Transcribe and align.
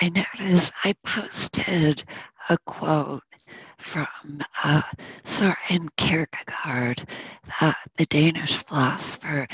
I 0.00 0.08
noticed 0.08 0.72
I 0.84 0.94
posted 1.04 2.04
a 2.48 2.58
quote 2.66 3.22
from 3.78 4.06
uh, 4.62 4.82
Soren 5.24 5.88
Kierkegaard, 5.96 7.08
uh, 7.60 7.72
the 7.96 8.06
Danish 8.06 8.56
philosopher, 8.56 9.46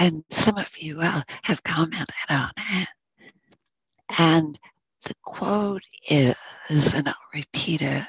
and 0.00 0.24
some 0.30 0.58
of 0.58 0.76
you 0.78 1.00
uh, 1.00 1.22
have 1.42 1.62
commented 1.62 2.14
on 2.28 2.50
it. 2.56 2.88
And 4.18 4.58
the 5.04 5.14
quote 5.22 5.82
is, 6.08 6.94
and 6.94 7.08
I'll 7.08 7.14
repeat 7.32 7.82
it 7.82 8.04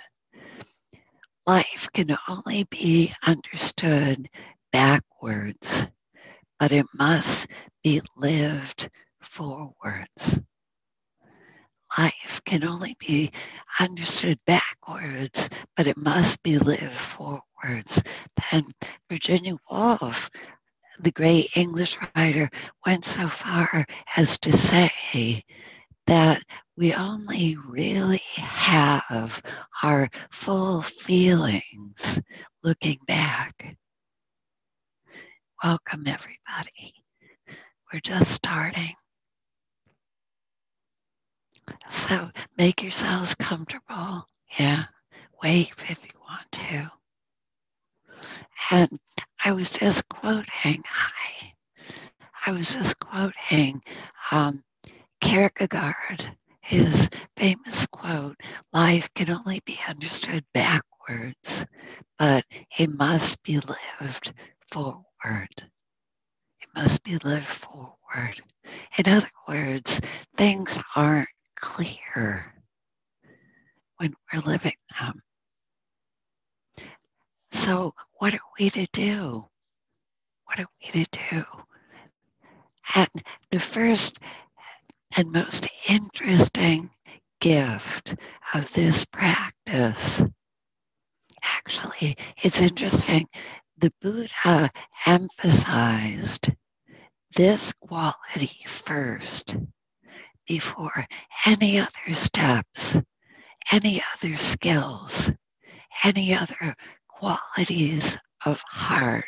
life 1.47 1.87
can 1.93 2.15
only 2.29 2.63
be 2.65 3.11
understood 3.27 4.29
backwards, 4.71 5.87
but 6.59 6.71
it 6.71 6.85
must 6.93 7.47
be 7.83 8.01
lived 8.15 8.89
forwards. 9.21 10.39
Life 11.97 12.41
can 12.45 12.63
only 12.63 12.95
be 12.99 13.31
understood 13.79 14.39
backwards, 14.45 15.49
but 15.75 15.87
it 15.87 15.97
must 15.97 16.41
be 16.41 16.57
lived 16.57 16.93
forwards. 16.93 18.01
Then 18.51 18.63
Virginia 19.09 19.55
Woolf, 19.69 20.29
the 20.99 21.11
great 21.11 21.55
English 21.57 21.97
writer, 22.15 22.49
went 22.85 23.03
so 23.03 23.27
far 23.27 23.85
as 24.15 24.37
to 24.39 24.51
say 24.53 25.43
that 26.07 26.41
we 26.77 26.93
only 26.93 27.57
really 27.67 28.21
have 28.35 29.41
our 29.83 30.09
full 30.31 30.81
feelings 30.81 32.21
looking 32.63 32.99
back. 33.07 33.77
Welcome, 35.63 36.07
everybody. 36.07 36.93
We're 37.91 37.99
just 37.99 38.31
starting. 38.31 38.95
So 41.89 42.29
make 42.57 42.81
yourselves 42.81 43.35
comfortable. 43.35 44.27
Yeah, 44.59 44.85
wave 45.43 45.75
if 45.89 46.03
you 46.05 46.11
want 46.19 46.51
to. 46.51 46.91
And 48.71 48.99
I 49.45 49.53
was 49.53 49.71
just 49.71 50.07
quoting, 50.09 50.83
I, 50.85 51.53
I 52.47 52.51
was 52.51 52.73
just 52.73 52.99
quoting 52.99 53.81
um, 54.31 54.63
Kierkegaard, 55.21 56.37
his 56.61 57.09
famous 57.37 57.85
quote 57.87 58.37
life 58.73 59.09
can 59.15 59.29
only 59.31 59.61
be 59.65 59.79
understood 59.87 60.45
backwards, 60.53 61.65
but 62.19 62.45
it 62.77 62.89
must 62.89 63.43
be 63.43 63.59
lived 63.59 64.33
forward. 64.71 65.49
It 66.61 66.69
must 66.75 67.03
be 67.03 67.17
lived 67.17 67.45
forward. 67.45 68.41
In 68.97 69.11
other 69.11 69.31
words, 69.47 70.01
things 70.35 70.79
aren't 70.95 71.29
clear 71.61 72.53
when 73.97 74.13
we're 74.33 74.41
living 74.41 74.75
them. 74.99 75.21
So, 77.51 77.93
what 78.17 78.33
are 78.33 78.39
we 78.59 78.69
to 78.71 78.87
do? 78.91 79.45
What 80.45 80.59
are 80.59 80.67
we 80.81 81.05
to 81.05 81.19
do? 81.31 81.43
And 82.95 83.23
the 83.51 83.59
first 83.59 84.19
and 85.15 85.31
most 85.31 85.67
interesting 85.87 86.89
gift 87.39 88.15
of 88.53 88.71
this 88.73 89.05
practice. 89.05 90.23
Actually, 91.43 92.15
it's 92.43 92.61
interesting. 92.61 93.27
The 93.77 93.91
Buddha 94.01 94.69
emphasized 95.05 96.49
this 97.35 97.73
quality 97.73 98.63
first 98.67 99.55
before 100.47 101.05
any 101.45 101.79
other 101.79 102.13
steps, 102.13 102.99
any 103.71 104.01
other 104.13 104.35
skills, 104.35 105.31
any 106.03 106.33
other 106.33 106.75
qualities 107.07 108.17
of 108.45 108.61
heart. 108.67 109.25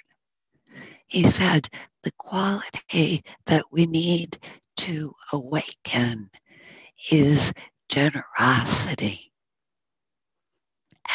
He 1.07 1.23
said 1.23 1.67
the 2.03 2.11
quality 2.17 3.21
that 3.45 3.65
we 3.71 3.85
need 3.85 4.37
to 4.77 5.13
awaken 5.31 6.29
is 7.11 7.53
generosity. 7.89 9.31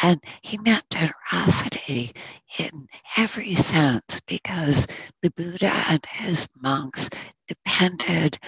And 0.03 0.22
he 0.43 0.59
meant 0.59 0.84
generosity 0.91 2.12
in 2.61 2.87
every 3.17 3.55
sense 3.56 4.21
because 4.27 4.87
the 5.22 5.31
Buddha 5.33 5.72
and 5.89 6.05
his 6.06 6.49
monks 6.56 7.11
depended 7.49 8.39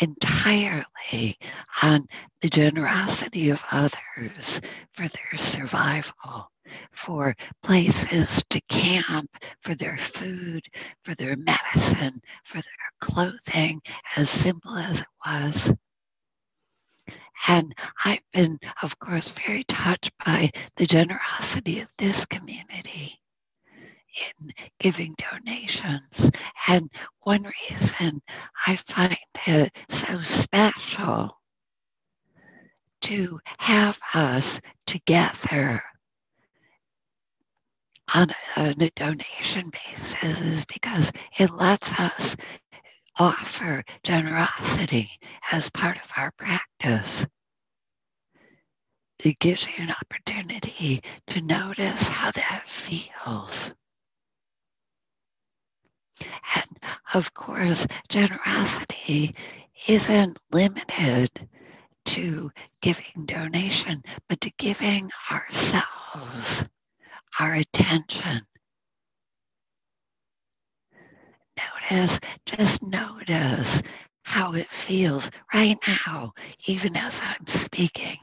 entirely 0.00 1.36
on 1.82 2.06
the 2.40 2.48
generosity 2.48 3.50
of 3.50 3.64
others 3.70 4.60
for 4.92 5.08
their 5.08 5.36
survival, 5.36 6.50
for 6.92 7.34
places 7.62 8.42
to 8.50 8.60
camp, 8.68 9.30
for 9.60 9.74
their 9.74 9.98
food, 9.98 10.64
for 11.04 11.14
their 11.14 11.36
medicine, 11.36 12.20
for 12.44 12.56
their 12.58 12.90
clothing, 13.00 13.80
as 14.16 14.30
simple 14.30 14.76
as 14.76 15.00
it 15.00 15.06
was. 15.26 15.72
And 17.48 17.74
I've 18.04 18.22
been, 18.32 18.58
of 18.82 18.98
course, 18.98 19.28
very 19.28 19.64
touched 19.64 20.12
by 20.24 20.50
the 20.76 20.86
generosity 20.86 21.80
of 21.80 21.88
this 21.98 22.24
community 22.26 23.21
in 24.40 24.52
giving 24.78 25.14
donations. 25.16 26.30
And 26.68 26.90
one 27.22 27.44
reason 27.70 28.22
I 28.66 28.76
find 28.76 29.16
it 29.46 29.76
so 29.88 30.20
special 30.20 31.36
to 33.02 33.40
have 33.58 33.98
us 34.14 34.60
together 34.86 35.82
on 38.14 38.28
a, 38.56 38.60
on 38.60 38.80
a 38.82 38.90
donation 38.90 39.70
basis 39.72 40.40
is 40.40 40.64
because 40.66 41.12
it 41.38 41.50
lets 41.50 41.98
us 41.98 42.36
offer 43.18 43.82
generosity 44.02 45.10
as 45.50 45.70
part 45.70 45.98
of 45.98 46.10
our 46.16 46.30
practice. 46.32 47.26
It 49.24 49.38
gives 49.38 49.66
you 49.66 49.74
an 49.78 49.92
opportunity 49.92 51.00
to 51.28 51.40
notice 51.42 52.08
how 52.08 52.30
that 52.32 52.64
feels. 52.66 53.72
And 56.56 56.78
of 57.14 57.34
course, 57.34 57.86
generosity 58.08 59.34
isn't 59.88 60.38
limited 60.52 61.48
to 62.04 62.50
giving 62.80 63.26
donation, 63.26 64.02
but 64.28 64.40
to 64.42 64.50
giving 64.58 65.10
ourselves 65.30 66.64
our 67.40 67.54
attention. 67.54 68.42
Notice, 71.58 72.18
just 72.46 72.82
notice 72.82 73.82
how 74.24 74.52
it 74.54 74.66
feels 74.68 75.30
right 75.52 75.76
now, 75.86 76.32
even 76.66 76.96
as 76.96 77.20
I'm 77.22 77.46
speaking. 77.46 78.16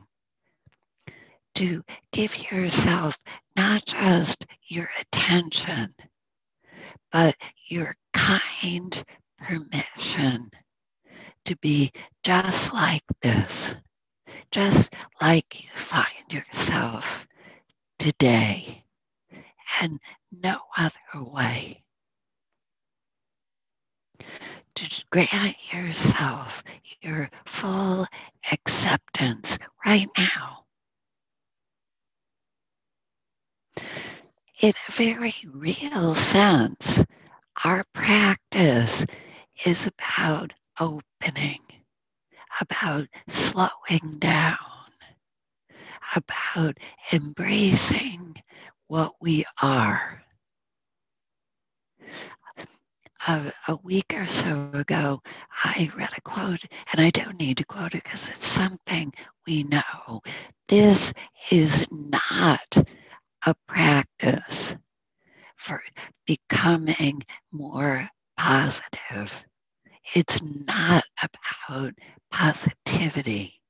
To 1.56 1.84
give 2.12 2.52
yourself 2.52 3.18
not 3.56 3.86
just 3.86 4.46
your 4.68 4.90
attention, 5.02 5.94
but 7.12 7.36
your 7.68 7.96
kind 8.14 9.04
permission 9.40 10.50
to 11.46 11.56
be 11.58 11.92
just 12.24 12.74
like 12.74 13.04
this, 13.22 13.76
just 14.52 14.94
like 15.22 15.64
you 15.64 15.70
find 15.74 16.32
yourself 16.32 17.28
today, 17.98 18.84
and 19.82 20.00
no 20.44 20.60
other 20.78 20.96
way. 21.16 21.84
To 24.76 25.04
grant 25.12 25.74
yourself 25.74 26.64
your 27.02 27.30
full 27.46 28.06
acceptance 28.52 29.58
right 29.86 30.08
now. 30.18 30.66
In 34.62 34.74
a 34.90 34.92
very 34.92 35.36
real 35.46 36.14
sense, 36.14 37.06
our 37.64 37.86
practice 37.94 39.06
is 39.66 39.88
about 39.88 40.52
opening, 40.78 41.62
about 42.60 43.08
slowing 43.30 44.20
down, 44.20 44.58
about 46.14 46.78
embracing 47.14 48.36
what 48.88 49.14
we 49.22 49.46
are. 49.62 50.24
A, 53.30 53.54
a, 53.70 53.78
week 53.78 54.14
or 54.14 54.26
so 54.26 54.72
ago, 54.74 55.22
I 55.64 55.90
read 55.96 56.12
a 56.18 56.22
quote, 56.22 56.66
and 56.92 57.00
I 57.00 57.12
don't 57.12 57.40
need 57.40 57.58
to 57.58 57.66
quote 57.66 57.96
it 57.96 58.04
because 58.04 58.28
it's 58.28 58.46
something 58.46 59.14
we 59.48 59.64
know. 59.64 60.22
This 60.68 61.14
is 61.50 61.88
not 61.92 62.78
a 63.46 63.54
practice 63.68 64.76
for 65.56 65.82
becoming 66.26 67.22
more 67.52 68.08
positive. 68.38 69.46
it's 70.16 70.42
not 70.42 71.04
about 71.22 71.94
positivity. 72.32 73.62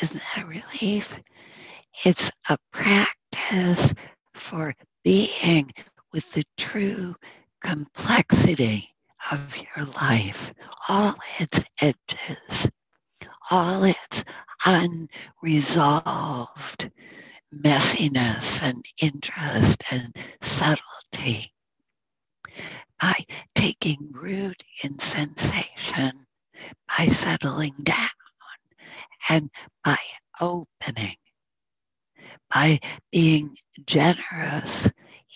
Isn't 0.00 0.20
that 0.34 0.42
a 0.42 0.46
relief? 0.46 1.16
It's 2.04 2.32
a 2.48 2.56
practice 2.72 3.94
for 4.34 4.74
being 5.04 5.70
with 6.12 6.32
the 6.32 6.42
true 6.56 7.14
complexity 7.62 8.88
of 9.30 9.56
your 9.56 9.84
life, 10.00 10.52
all 10.88 11.14
its 11.38 11.64
edges, 11.80 12.68
all 13.50 13.84
its 13.84 14.24
unresolved 14.66 16.90
messiness 17.62 18.62
and 18.62 18.84
interest 19.00 19.82
and 19.90 20.16
subtlety 20.40 21.52
by 23.00 23.14
taking 23.54 23.98
root 24.12 24.62
in 24.82 24.98
sensation, 24.98 26.26
by 26.96 27.06
settling 27.06 27.74
down, 27.82 28.08
and 29.30 29.50
by 29.82 29.96
opening, 30.40 31.16
by 32.52 32.78
being 33.10 33.54
generous 33.86 34.88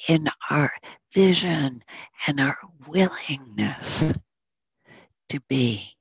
in 0.09 0.29
our 0.51 0.73
vision 1.13 1.83
and 2.27 2.41
our 2.41 2.57
willingness 2.87 4.13
to 5.29 5.41
be. 5.49 5.98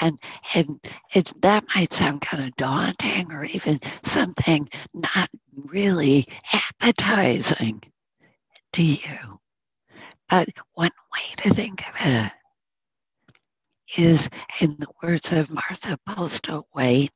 And, 0.00 0.18
and 0.54 0.80
it, 1.14 1.32
that 1.42 1.64
might 1.74 1.92
sound 1.92 2.22
kind 2.22 2.44
of 2.44 2.56
daunting 2.56 3.30
or 3.32 3.44
even 3.44 3.78
something 4.02 4.68
not 4.94 5.28
really 5.66 6.26
appetizing 6.52 7.82
to 8.72 8.82
you. 8.82 9.40
But 10.28 10.48
one 10.74 10.90
way 11.14 11.34
to 11.38 11.54
think 11.54 11.86
of 11.88 11.94
it 12.00 12.32
is, 13.98 14.28
in 14.60 14.76
the 14.78 14.86
words 15.02 15.32
of 15.32 15.50
Martha 15.52 15.98
Postlethwaite, 16.08 17.10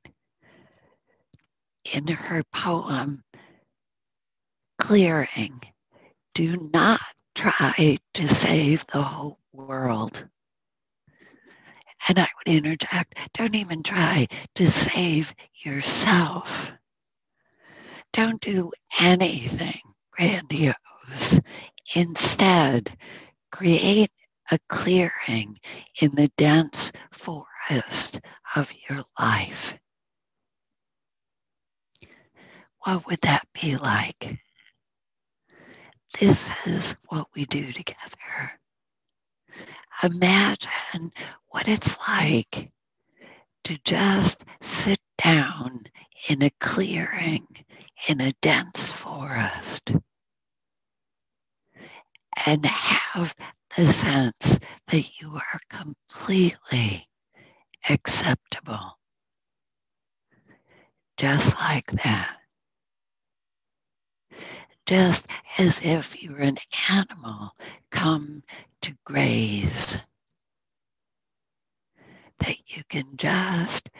in 1.95 2.07
her 2.09 2.43
poem, 2.53 3.23
Clearing, 4.79 5.63
do 6.35 6.55
not 6.73 7.01
try 7.35 7.97
to 8.15 8.29
save 8.29 8.87
the 8.89 9.03
whole 9.03 9.39
world. 9.53 10.29
And 12.09 12.19
I 12.19 12.29
would 12.39 12.55
interject 12.55 13.31
don't 13.35 13.55
even 13.55 13.83
try 13.83 14.27
to 14.55 14.67
save 14.67 15.35
yourself. 15.65 16.73
Don't 18.13 18.41
do 18.41 18.71
anything 19.01 19.81
grandiose. 20.13 21.41
Instead, 21.95 22.97
create 23.51 24.11
a 24.51 24.59
clearing 24.69 25.59
in 26.01 26.15
the 26.15 26.31
dense 26.37 26.93
forest 27.13 28.21
of 28.55 28.73
your 28.89 29.03
life. 29.19 29.75
What 32.85 33.07
would 33.07 33.21
that 33.23 33.47
be 33.61 33.77
like? 33.77 34.39
This 36.21 36.67
is 36.67 36.97
what 37.09 37.27
we 37.35 37.45
do 37.47 37.73
together. 37.73 38.61
Imagine 40.03 41.13
what 41.49 41.69
it's 41.69 41.99
like 42.09 42.71
to 43.65 43.77
just 43.85 44.45
sit 44.61 45.01
down 45.19 45.85
in 46.29 46.43
a 46.43 46.51
clearing 46.61 47.47
in 48.09 48.21
a 48.21 48.33
dense 48.43 48.93
forest 48.93 49.93
and 52.47 52.67
have 52.67 53.35
the 53.77 53.87
sense 53.87 54.59
that 54.89 55.21
you 55.21 55.35
are 55.35 55.61
completely 55.71 57.09
acceptable. 57.89 58.99
Just 61.17 61.59
like 61.59 61.87
that. 62.03 62.37
Just 64.85 65.27
as 65.59 65.81
if 65.83 66.23
you're 66.23 66.39
an 66.39 66.59
animal 66.91 67.51
come 67.91 68.43
to 68.87 68.95
graze. 69.05 69.99
That 72.39 72.57
you 72.69 72.85
can 72.89 73.17
just, 73.17 73.91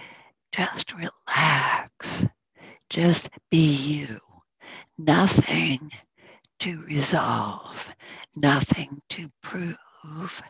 just 0.53 0.93
relax, 0.95 2.25
just 2.89 3.29
be 3.51 3.75
you. 3.75 4.21
Nothing 4.97 5.91
to 6.61 6.83
resolve, 6.83 7.91
nothing 8.37 9.01
to 9.09 9.29
prove. 9.43 10.43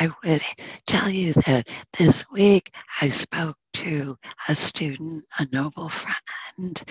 I 0.00 0.10
would 0.24 0.42
tell 0.88 1.08
you 1.08 1.34
that 1.34 1.68
this 1.96 2.24
week 2.28 2.74
I 3.00 3.08
spoke 3.08 3.56
to 3.74 4.18
a 4.48 4.54
student, 4.56 5.24
a 5.38 5.46
noble 5.52 5.90
friend, 5.90 6.82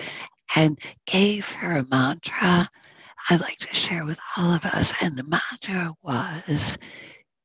and 0.56 0.78
gave 1.06 1.46
her 1.52 1.76
a 1.76 1.86
mantra 1.90 2.70
I'd 3.28 3.40
like 3.40 3.58
to 3.58 3.74
share 3.74 4.04
with 4.04 4.18
all 4.36 4.52
of 4.54 4.64
us. 4.64 4.94
And 5.02 5.16
the 5.16 5.24
mantra 5.24 5.90
was 6.02 6.78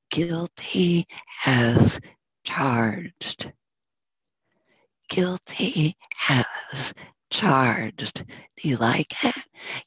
guilty 0.10 1.06
as 1.46 2.00
charged. 2.44 3.52
Guilty 5.10 5.96
as 6.30 6.94
charged. 7.30 8.26
Do 8.26 8.68
you 8.70 8.78
like 8.78 9.24
it? 9.24 9.36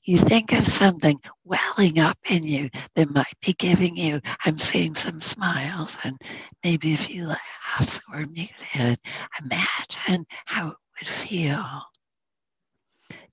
You 0.04 0.18
think 0.18 0.52
of 0.52 0.66
something 0.66 1.18
welling 1.44 1.98
up 1.98 2.18
in 2.30 2.42
you 2.42 2.68
that 2.94 3.14
might 3.14 3.32
be 3.44 3.54
giving 3.54 3.96
you, 3.96 4.20
I'm 4.44 4.58
seeing 4.58 4.94
some 4.94 5.20
smiles 5.20 5.98
and 6.04 6.20
maybe 6.62 6.94
a 6.94 6.98
few 6.98 7.26
laughs 7.26 8.00
or 8.12 8.26
muted. 8.26 8.98
Imagine 9.42 10.26
how 10.46 10.68
it 10.68 10.76
would 11.00 11.08
feel 11.08 11.82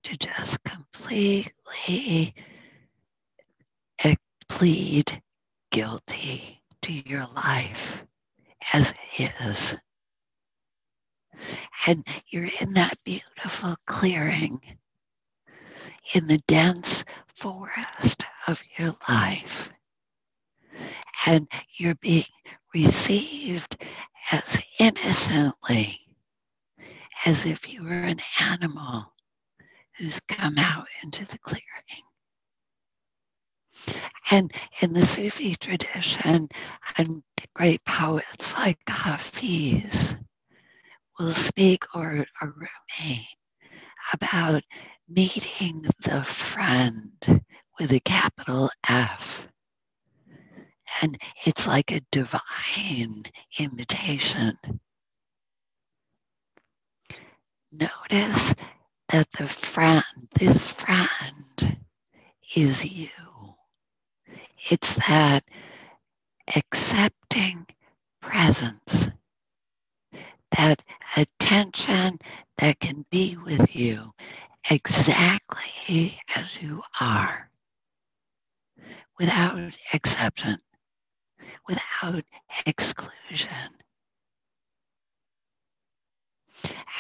to 0.06 0.18
just 0.18 0.64
completely 0.64 2.34
plead 4.48 5.22
guilty 5.72 6.62
to 6.82 6.94
your 6.94 7.26
life 7.36 8.06
as 8.74 8.94
it 9.18 9.32
is 9.42 9.76
and 11.88 12.06
you're 12.30 12.50
in 12.62 12.74
that 12.74 12.98
beautiful 13.04 13.76
clearing 13.86 14.60
in 16.14 16.28
the 16.28 16.42
dense 16.48 17.04
forest 17.28 18.24
of 18.48 18.64
your 18.78 18.94
life. 19.10 19.72
And 21.28 21.48
you're 21.78 21.96
being 21.96 22.26
received 22.74 23.84
as 24.32 24.64
innocently 24.80 26.00
as 27.26 27.46
if 27.46 27.72
you 27.72 27.84
were 27.84 27.92
an 27.92 28.20
animal 28.40 29.12
who's 29.98 30.20
come 30.22 30.58
out 30.58 30.88
into 31.04 31.26
the 31.26 31.38
clearing. 31.40 31.62
And 34.32 34.52
in 34.82 34.94
the 34.94 35.06
Sufi 35.06 35.56
tradition, 35.56 36.50
and 36.98 37.24
great 37.54 37.84
poets 37.86 38.58
like 38.58 38.80
Hafiz, 38.88 40.18
will 41.20 41.32
speak 41.32 41.84
or, 41.94 42.26
or 42.42 42.56
Rumi 42.56 43.28
about 44.14 44.64
meeting 45.08 45.84
the 46.00 46.24
friend 46.24 47.44
with 47.80 47.92
a 47.92 48.00
capital 48.02 48.70
F. 48.88 49.48
And 51.02 51.18
it's 51.46 51.68
like 51.68 51.92
a 51.92 52.02
divine 52.12 53.24
invitation. 53.60 54.58
Notice 57.72 58.56
that 59.10 59.32
the 59.32 59.48
friend, 59.48 60.04
this 60.36 60.68
friend, 60.68 61.78
is 62.56 62.86
you. 62.86 63.10
It's 64.70 64.96
that 65.08 65.44
accepting 66.56 67.66
presence 68.22 69.10
that 70.58 70.84
attention 71.18 72.20
that 72.58 72.80
can 72.80 73.06
be 73.12 73.38
with 73.44 73.76
you 73.76 74.14
exactly 74.70 76.20
as 76.36 76.62
you 76.62 76.82
are, 77.00 77.50
without 79.20 79.78
exception, 79.94 80.58
without 81.68 82.24
exclusion. 82.66 83.50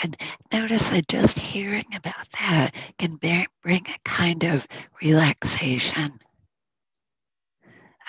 And 0.03 0.17
notice 0.51 0.89
that 0.89 1.07
just 1.07 1.39
hearing 1.39 1.85
about 1.95 2.29
that 2.31 2.71
can 2.97 3.15
bring 3.15 3.85
a 3.88 4.00
kind 4.03 4.43
of 4.43 4.67
relaxation, 5.01 6.19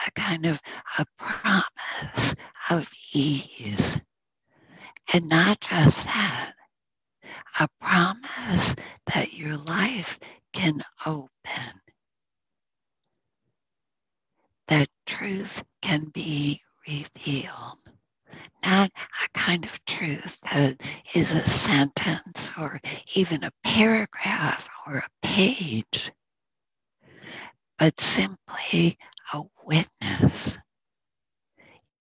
a 0.06 0.10
kind 0.12 0.46
of 0.46 0.60
a 0.98 1.06
promise 1.16 2.34
of 2.70 2.90
ease 3.14 3.98
and 5.12 5.28
not 5.28 5.60
just 5.60 6.04
that, 6.06 6.52
a 7.60 7.68
promise 7.80 8.74
that 9.14 9.32
your 9.32 9.56
life 9.56 10.18
can 10.52 10.82
open, 11.06 11.80
that 14.68 14.88
truth 15.06 15.62
can 15.80 16.10
be 16.12 16.60
revealed. 16.88 17.85
Not 18.64 18.90
a 19.24 19.38
kind 19.38 19.64
of 19.64 19.84
truth 19.84 20.40
that 20.42 20.82
is 21.14 21.32
a 21.32 21.40
sentence 21.40 22.50
or 22.58 22.80
even 23.14 23.44
a 23.44 23.52
paragraph 23.62 24.68
or 24.86 24.98
a 24.98 25.08
page, 25.22 26.10
but 27.78 28.00
simply 28.00 28.98
a 29.32 29.42
witness. 29.64 30.58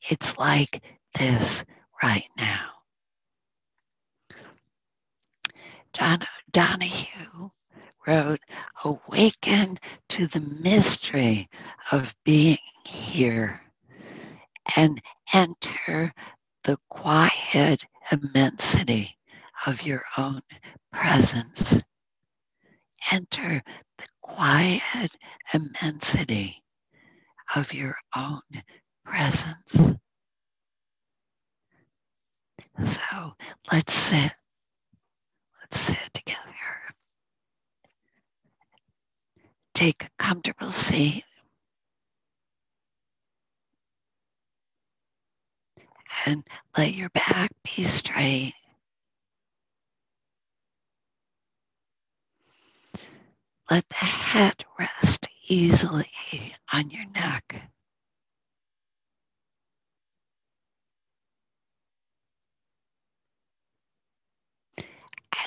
It's 0.02 0.38
like 0.38 0.84
this 1.18 1.64
right 2.02 2.28
now. 2.38 2.70
John 5.94 6.20
Donohue 6.52 7.52
wrote, 8.06 8.42
Awaken 8.84 9.78
to 10.10 10.28
the 10.28 10.42
mystery 10.62 11.50
of 11.92 12.16
being 12.26 12.58
here 12.86 13.60
and 14.78 15.02
enter 15.34 16.14
the 16.64 16.78
quiet 16.90 17.86
immensity 18.12 19.18
of 19.68 19.84
your 19.84 20.04
own 20.18 20.42
presence. 20.92 21.78
Enter 23.12 23.62
the 23.98 24.08
quiet 24.22 25.18
immensity 25.54 26.64
of 27.56 27.74
your 27.74 27.96
own 28.16 28.42
presence. 29.06 29.96
So 32.84 33.34
let's 33.72 33.94
sit. 33.94 34.34
Let's 35.62 35.80
sit 35.80 36.14
together. 36.14 36.42
Take 39.74 40.06
a 40.06 40.10
comfortable 40.18 40.72
seat. 40.72 41.24
And 46.26 46.46
let 46.78 46.94
your 46.94 47.10
back 47.10 47.52
be 47.64 47.84
straight. 47.84 48.54
Let 53.70 53.88
the 53.90 53.96
head 53.96 54.64
rest 54.80 55.28
easily 55.48 56.12
on 56.74 56.90
your 56.92 57.06
neck. 57.12 57.72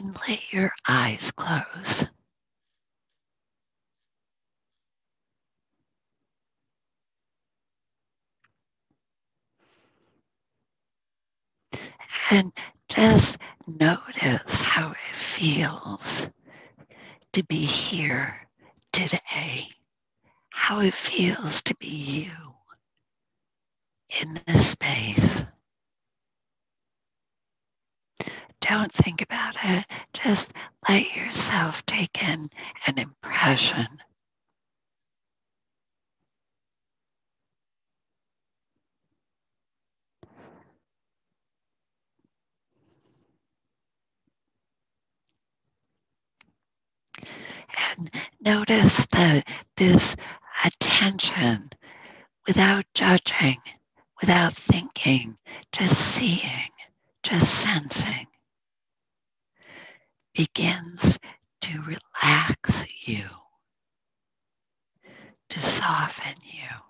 And 0.01 0.17
let 0.29 0.53
your 0.53 0.73
eyes 0.89 1.31
close. 1.33 2.05
And 12.31 12.53
just 12.89 13.39
notice 13.81 14.61
how 14.61 14.91
it 14.91 14.97
feels 14.99 16.29
to 17.33 17.43
be 17.45 17.57
here 17.57 18.47
today, 18.93 19.69
how 20.51 20.81
it 20.81 20.95
feels 20.95 21.63
to 21.63 21.75
be 21.77 21.87
you 21.89 22.31
in 24.21 24.39
this 24.47 24.71
space. 24.71 25.45
Don't 28.61 28.93
think 28.93 29.23
about 29.23 29.57
it, 29.65 29.87
just 30.13 30.53
let 30.89 31.15
yourself 31.17 31.85
take 31.87 32.23
in 32.29 32.51
an 32.87 32.99
impression. 32.99 33.87
And 47.97 48.11
notice 48.41 49.07
that 49.07 49.49
this 49.77 50.17
attention 50.65 51.71
without 52.47 52.85
judging, 52.95 53.61
without 54.21 54.53
thinking, 54.53 55.37
just 55.73 55.97
seeing, 55.97 56.71
just 57.23 57.53
sensing 57.63 58.27
begins 60.35 61.19
to 61.61 61.83
relax 61.83 62.87
you, 63.07 63.25
to 65.51 65.61
soften 65.61 66.37
you. 66.45 66.88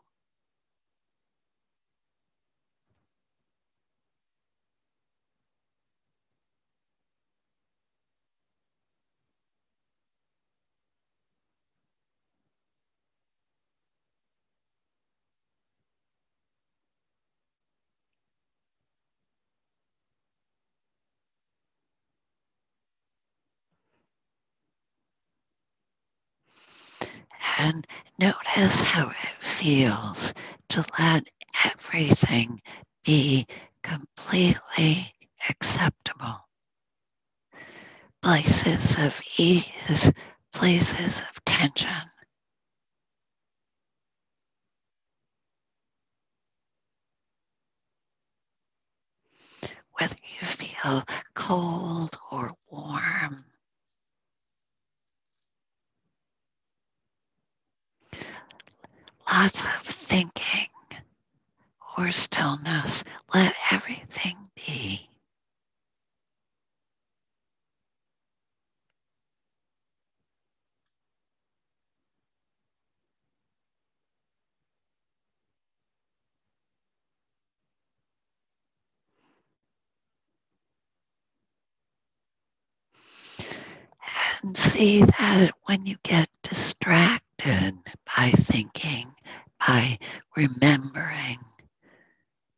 And 27.60 27.84
notice 28.20 28.82
how 28.84 29.10
it 29.10 29.16
feels 29.40 30.32
to 30.68 30.84
let 31.00 31.28
everything 31.66 32.60
be 33.04 33.46
completely 33.82 35.12
acceptable. 35.50 36.46
Places 38.22 38.98
of 39.04 39.20
ease, 39.38 40.12
places 40.52 41.22
of 41.22 41.44
tension. 41.44 41.90
Whether 49.98 50.16
you 50.40 50.46
feel 50.46 51.02
cold 51.34 52.16
or 52.30 52.52
warm, 52.70 53.44
lots 59.42 59.64
of 59.66 59.82
thinking 59.82 60.66
or 61.96 62.10
stillness. 62.10 63.04
Let 63.32 63.54
everything 63.70 64.36
be. 64.56 65.08
And 84.42 84.56
see 84.56 85.02
that 85.02 85.52
when 85.66 85.86
you 85.86 85.96
get 86.02 86.28
distracted 86.42 87.27
by 87.44 88.30
thinking, 88.30 89.12
by 89.66 89.98
remembering, 90.36 91.38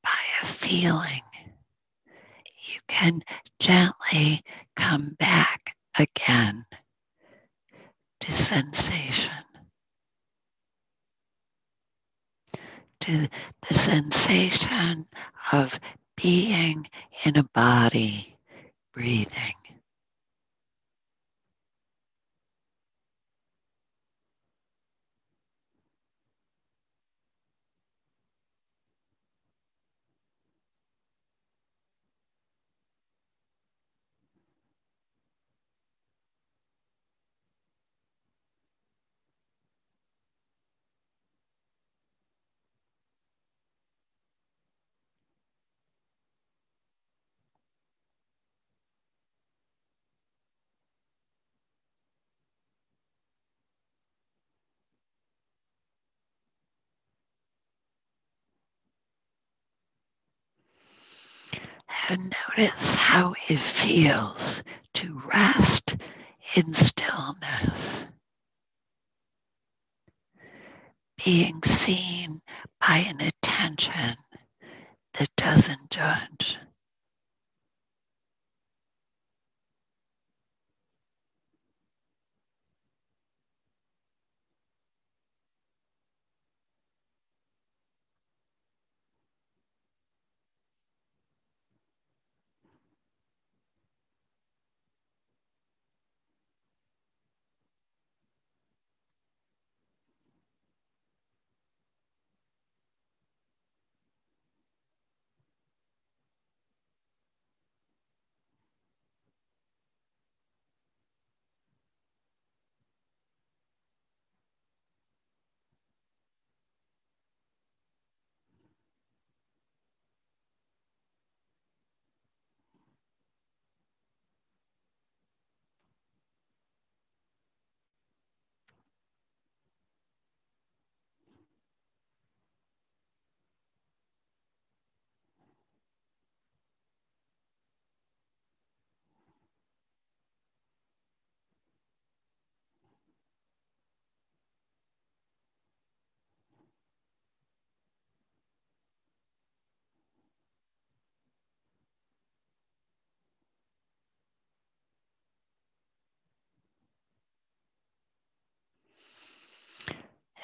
by 0.02 0.18
a 0.42 0.46
feeling, 0.46 1.22
you 2.62 2.80
can 2.88 3.20
gently 3.58 4.42
come 4.76 5.16
back 5.18 5.76
again 5.99 6.64
to 8.20 8.32
sensation, 8.32 9.32
to 13.00 13.28
the 13.68 13.75
sensation 13.75 15.06
of 15.52 15.78
being 16.16 16.87
in 17.25 17.37
a 17.37 17.44
body, 17.54 18.37
breathing. 18.92 19.54
And 62.11 62.35
notice 62.59 62.97
how 62.97 63.37
it 63.49 63.61
feels 63.61 64.64
to 64.95 65.23
rest 65.33 65.97
in 66.57 66.75
stillness. 66.75 68.07
Being 71.25 71.62
seen 71.62 72.40
by 72.81 73.05
an 73.09 73.21
attention 73.21 74.17
that 75.14 75.29
doesn't 75.37 75.88
judge. 75.90 76.59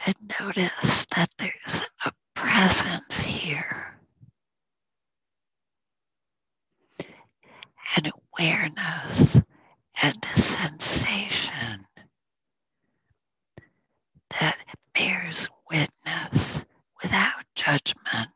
And 0.07 0.17
notice 0.41 1.07
that 1.17 1.31
there's 1.39 1.83
a 2.07 2.13
presence 2.35 3.23
here, 3.23 3.99
an 7.97 8.13
awareness 8.39 9.37
and 10.03 10.27
a 10.35 10.39
sensation 10.41 11.87
that 14.41 14.59
bears 14.95 15.49
witness 15.71 16.65
without 17.03 17.45
judgment. 17.55 18.36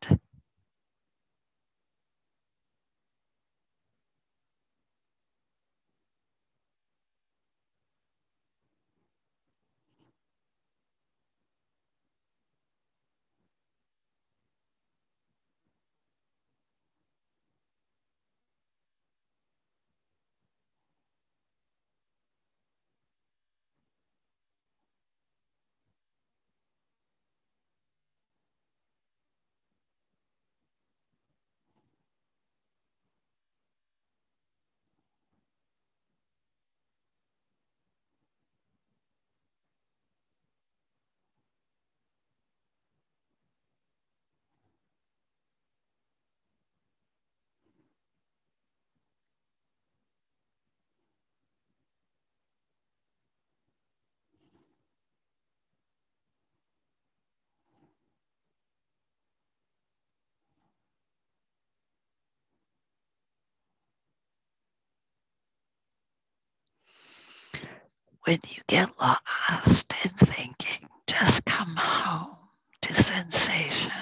When 68.27 68.39
you 68.49 68.63
get 68.69 68.91
lost 69.01 69.95
in 70.05 70.11
thinking, 70.11 70.89
just 71.07 71.45
come 71.47 71.75
home 71.77 72.37
to 72.83 72.93
sensation. 72.93 73.93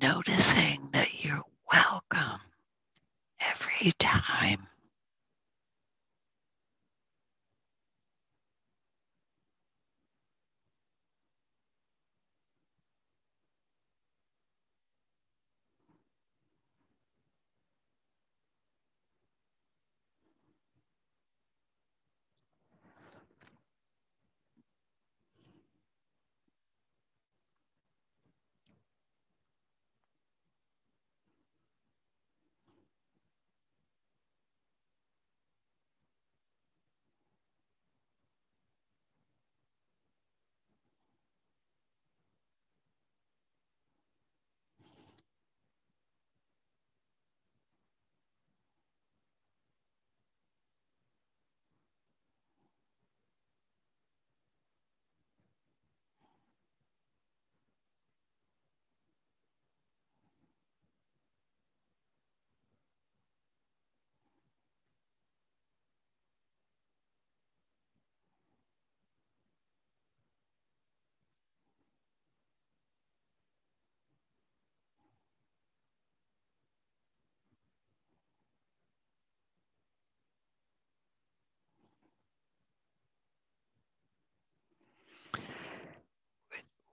Noticing 0.00 0.90
that 0.92 1.24
you're 1.24 1.44
welcome 1.72 2.40
every 3.40 3.92
time. 3.98 4.66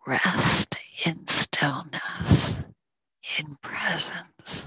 Rest 0.06 0.76
in 1.06 1.28
stillness, 1.28 2.60
in 3.40 3.56
presence. 3.62 4.66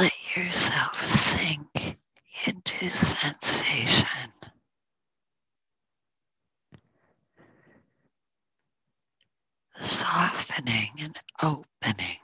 Let 0.00 0.12
yourself 0.36 1.04
sink 1.04 1.96
into 2.46 2.88
sensation. 2.88 4.06
Softening 9.80 10.90
and 11.00 11.16
opening 11.42 12.18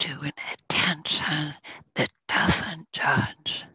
to 0.00 0.12
an 0.22 0.32
attention 0.52 1.54
that 1.94 2.10
doesn't 2.28 2.90
judge. 2.92 3.66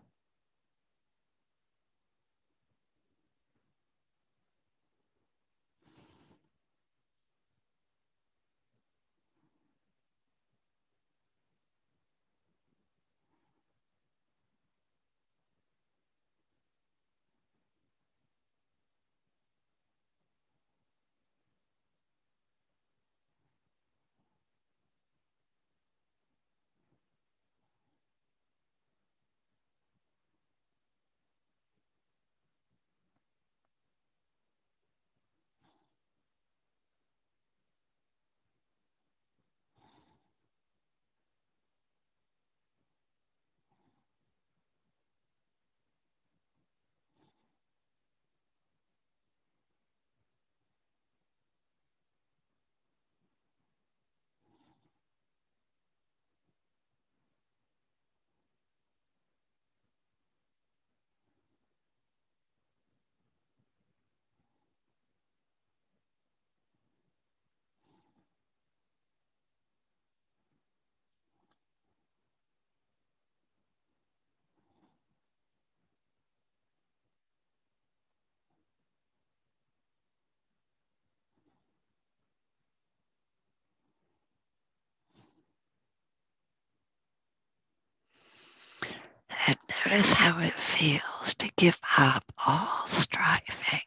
And 89.47 89.57
notice 89.89 90.11
how 90.11 90.37
it 90.39 90.53
feels 90.53 91.33
to 91.35 91.49
give 91.55 91.79
up 91.97 92.23
all 92.45 92.85
striving. 92.85 93.79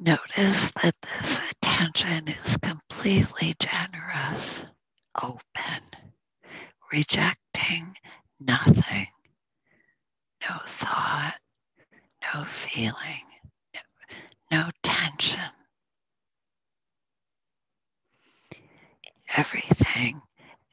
Notice 0.00 0.72
that 0.82 0.94
this 1.02 1.52
attention 1.52 2.28
is 2.28 2.56
completely 2.58 3.54
generous, 3.58 4.66
open, 5.22 5.82
rejecting 6.92 7.96
nothing, 8.40 9.06
no 10.42 10.58
thought, 10.66 11.36
no 12.34 12.44
feeling, 12.44 13.22
no 14.50 14.70
tension. 14.82 15.40
Everything 19.36 20.22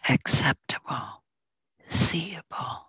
acceptable, 0.10 1.23
seeable, 1.88 2.88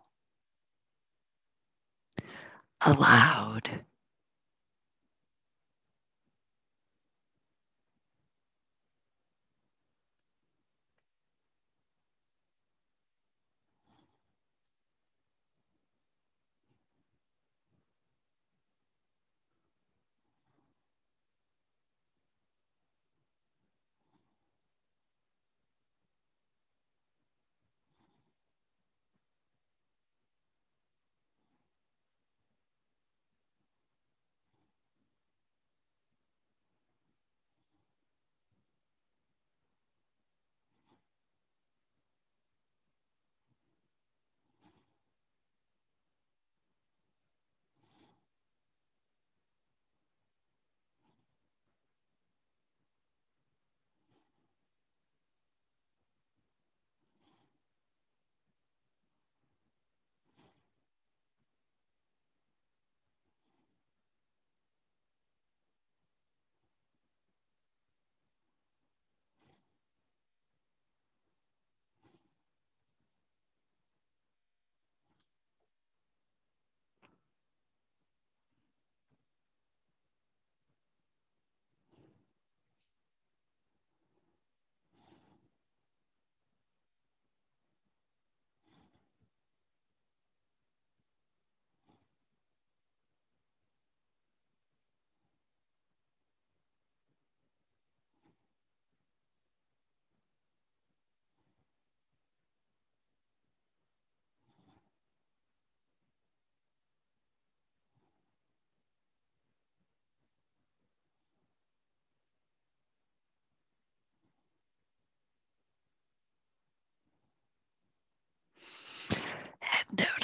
allowed. 2.86 3.84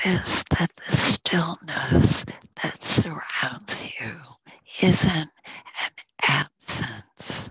Notice 0.08 0.44
that 0.58 0.74
the 0.76 0.92
stillness 0.92 2.24
that 2.62 2.82
surrounds 2.82 3.82
you 4.00 4.16
isn't 4.82 5.30
an 5.86 5.92
absence, 6.22 7.50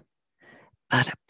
but 0.90 1.08
a 1.08 1.27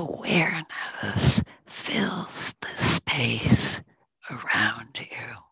awareness 0.00 1.42
fills 1.66 2.54
the 2.60 2.74
space 2.74 3.80
around 4.30 4.98
you. 5.00 5.49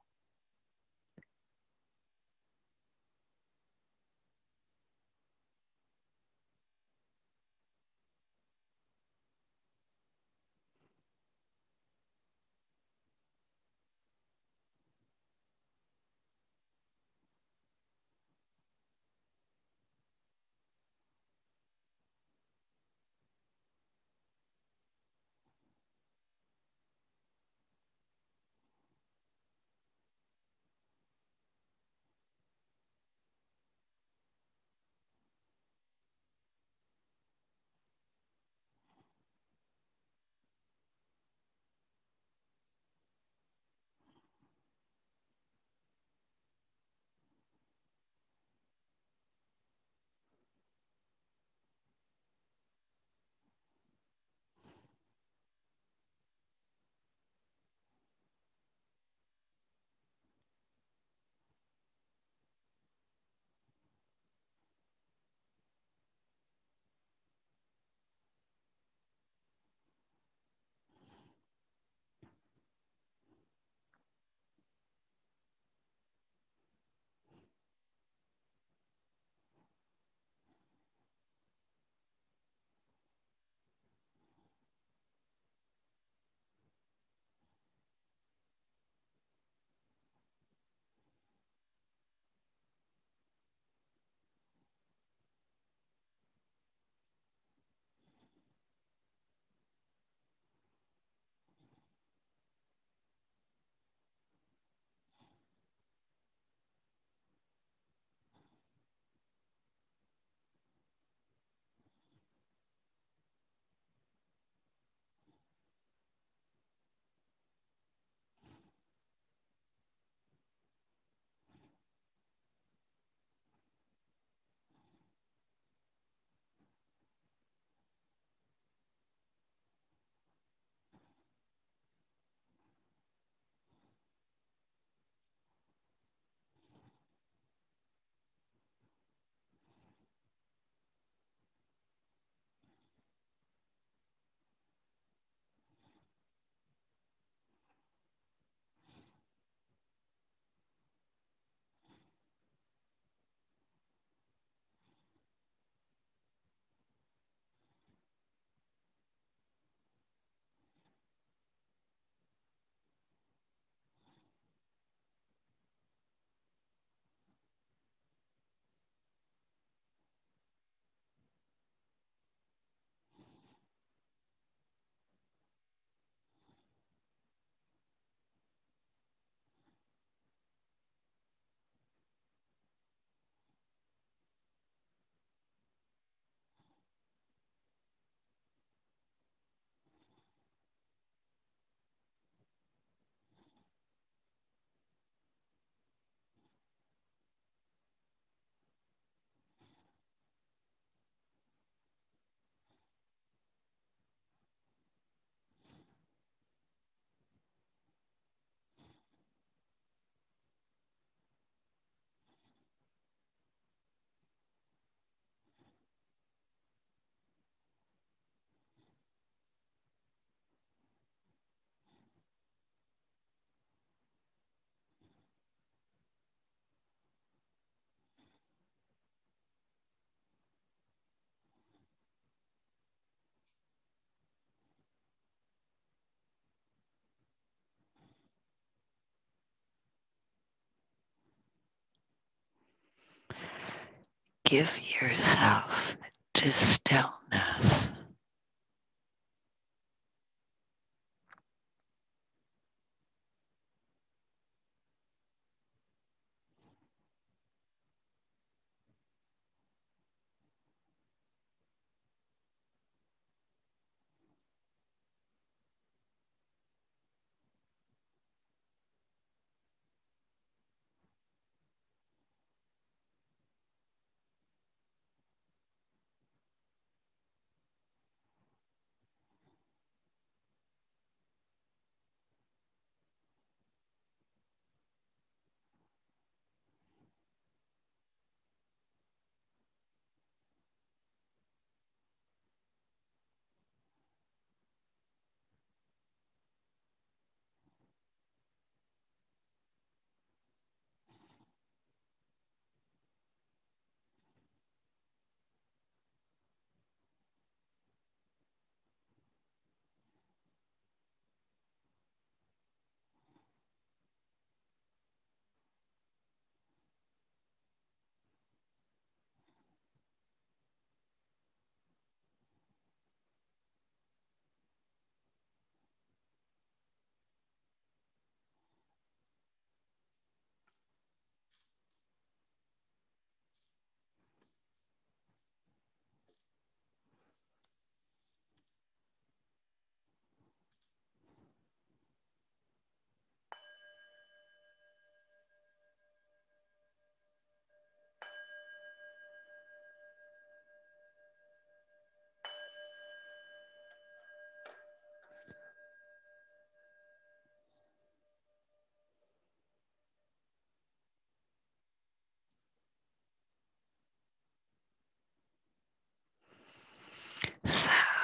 Give 244.49 244.81
yourself 245.03 245.95
to 246.33 246.51
stillness. 246.51 247.91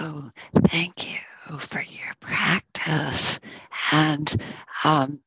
So, 0.05 0.31
thank 0.67 1.11
you 1.11 1.19
for 1.59 1.81
your 1.81 2.13
practice. 2.21 3.41
And 3.91 4.37
um, 4.85 5.23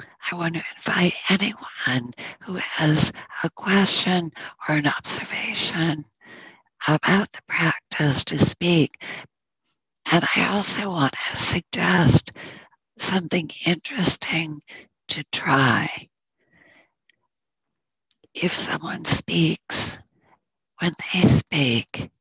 I 0.00 0.34
want 0.34 0.54
to 0.54 0.64
invite 0.74 1.12
anyone 1.28 2.14
who 2.40 2.54
has 2.54 3.12
a 3.44 3.50
question 3.50 4.32
or 4.66 4.76
an 4.76 4.86
observation 4.86 6.06
about 6.88 7.30
the 7.32 7.42
practice 7.46 8.24
to 8.24 8.38
speak. 8.38 9.04
And 10.10 10.24
I 10.34 10.48
also 10.48 10.88
want 10.88 11.12
to 11.12 11.36
suggest 11.36 12.30
something 12.96 13.50
interesting 13.66 14.62
to 15.08 15.22
try. 15.30 16.08
If 18.32 18.56
someone 18.56 19.04
speaks, 19.04 19.98
when 20.78 20.94
they 21.12 21.20
speak, 21.20 22.11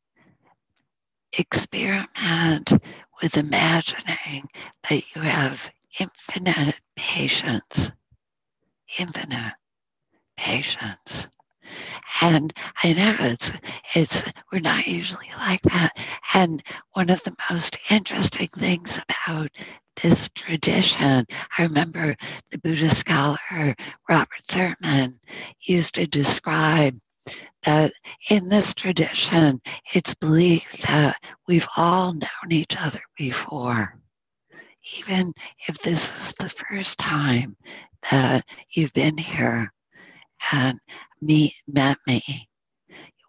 experiment 1.38 2.74
with 3.22 3.38
imagining 3.38 4.48
that 4.90 5.04
you 5.16 5.22
have 5.22 5.70
infinite 6.00 6.80
patience, 6.96 7.92
infinite 9.00 9.54
patience. 10.38 11.28
And 12.22 12.54
I 12.84 12.94
know 12.94 13.16
it's 13.20 13.54
it's 13.96 14.32
we're 14.52 14.60
not 14.60 14.88
usually 14.88 15.30
like 15.38 15.62
that. 15.64 15.94
And 16.34 16.62
one 16.94 17.10
of 17.10 17.24
the 17.24 17.36
most 17.50 17.78
interesting 17.90 18.50
things 18.50 19.00
about 19.10 19.50
this 20.02 20.30
tradition, 20.30 21.26
I 21.58 21.64
remember 21.64 22.16
the 22.50 22.58
Buddhist 22.60 22.98
scholar 22.98 23.76
Robert 24.10 24.42
Thurman 24.50 25.20
used 25.62 25.96
to 25.96 26.06
describe 26.08 26.96
that 27.64 27.94
in 28.30 28.50
this 28.50 28.74
tradition, 28.74 29.62
it's 29.94 30.16
believed 30.16 30.88
that 30.88 31.18
we've 31.48 31.68
all 31.78 32.14
known 32.14 32.52
each 32.52 32.76
other 32.78 33.02
before. 33.18 34.00
Even 34.98 35.34
if 35.68 35.78
this 35.80 36.30
is 36.30 36.34
the 36.40 36.50
first 36.50 36.98
time 36.98 37.56
that 38.10 38.48
you've 38.74 38.94
been 38.94 39.18
here 39.18 39.72
and 40.54 40.80
me, 41.22 41.54
met 41.68 41.98
me, 42.08 42.50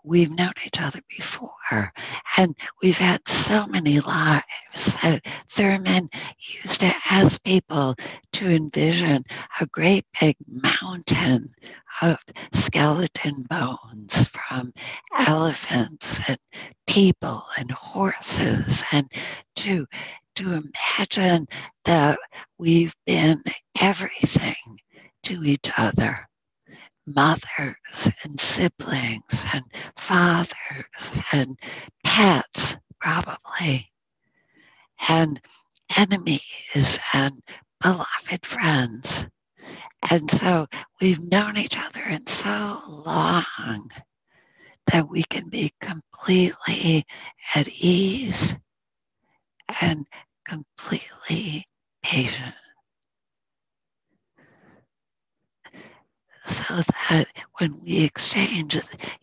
we've 0.04 0.32
known 0.36 0.52
each 0.66 0.80
other 0.80 1.00
before 1.08 1.92
and 2.36 2.56
we've 2.82 2.98
had 2.98 3.26
so 3.28 3.66
many 3.66 4.00
lives 4.00 5.00
that 5.02 5.22
Thurman 5.48 6.08
used 6.38 6.80
to 6.80 6.92
ask 7.10 7.42
people 7.44 7.94
to 8.32 8.46
envision 8.50 9.24
a 9.60 9.66
great 9.66 10.04
big 10.20 10.36
mountain 10.48 11.50
of 12.02 12.18
skeleton 12.52 13.46
bones 13.48 14.28
from 14.28 14.72
elephants 15.26 16.20
and 16.28 16.38
people 16.86 17.44
and 17.58 17.70
horses 17.70 18.84
and 18.92 19.10
to 19.56 19.86
to 20.34 20.54
imagine 20.54 21.46
that 21.84 22.18
we've 22.58 22.94
been 23.06 23.42
everything 23.80 24.78
to 25.22 25.44
each 25.44 25.70
other 25.76 26.26
mothers 27.06 28.10
and 28.24 28.38
siblings 28.38 29.44
and 29.52 29.64
fathers 30.12 31.22
and 31.32 31.58
pets, 32.04 32.76
probably, 33.00 33.90
and 35.08 35.40
enemies 35.96 36.98
and 37.14 37.40
beloved 37.80 38.44
friends. 38.44 39.26
And 40.10 40.30
so 40.30 40.66
we've 41.00 41.30
known 41.30 41.56
each 41.56 41.78
other 41.78 42.02
in 42.02 42.26
so 42.26 42.78
long 43.06 43.88
that 44.92 45.08
we 45.08 45.22
can 45.22 45.48
be 45.48 45.72
completely 45.80 47.04
at 47.54 47.68
ease 47.68 48.58
and 49.80 50.04
completely 50.46 51.64
patient. 52.02 52.54
So 56.44 56.80
that 57.10 57.26
when 57.58 57.80
we 57.82 58.04
exchange, 58.04 58.78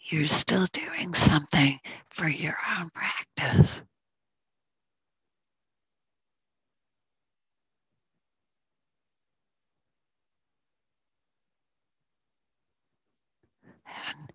you're 0.10 0.26
still 0.26 0.66
doing 0.72 1.14
something 1.14 1.80
for 2.10 2.28
your 2.28 2.56
own 2.78 2.90
practice. 2.92 3.84
And, 13.86 14.32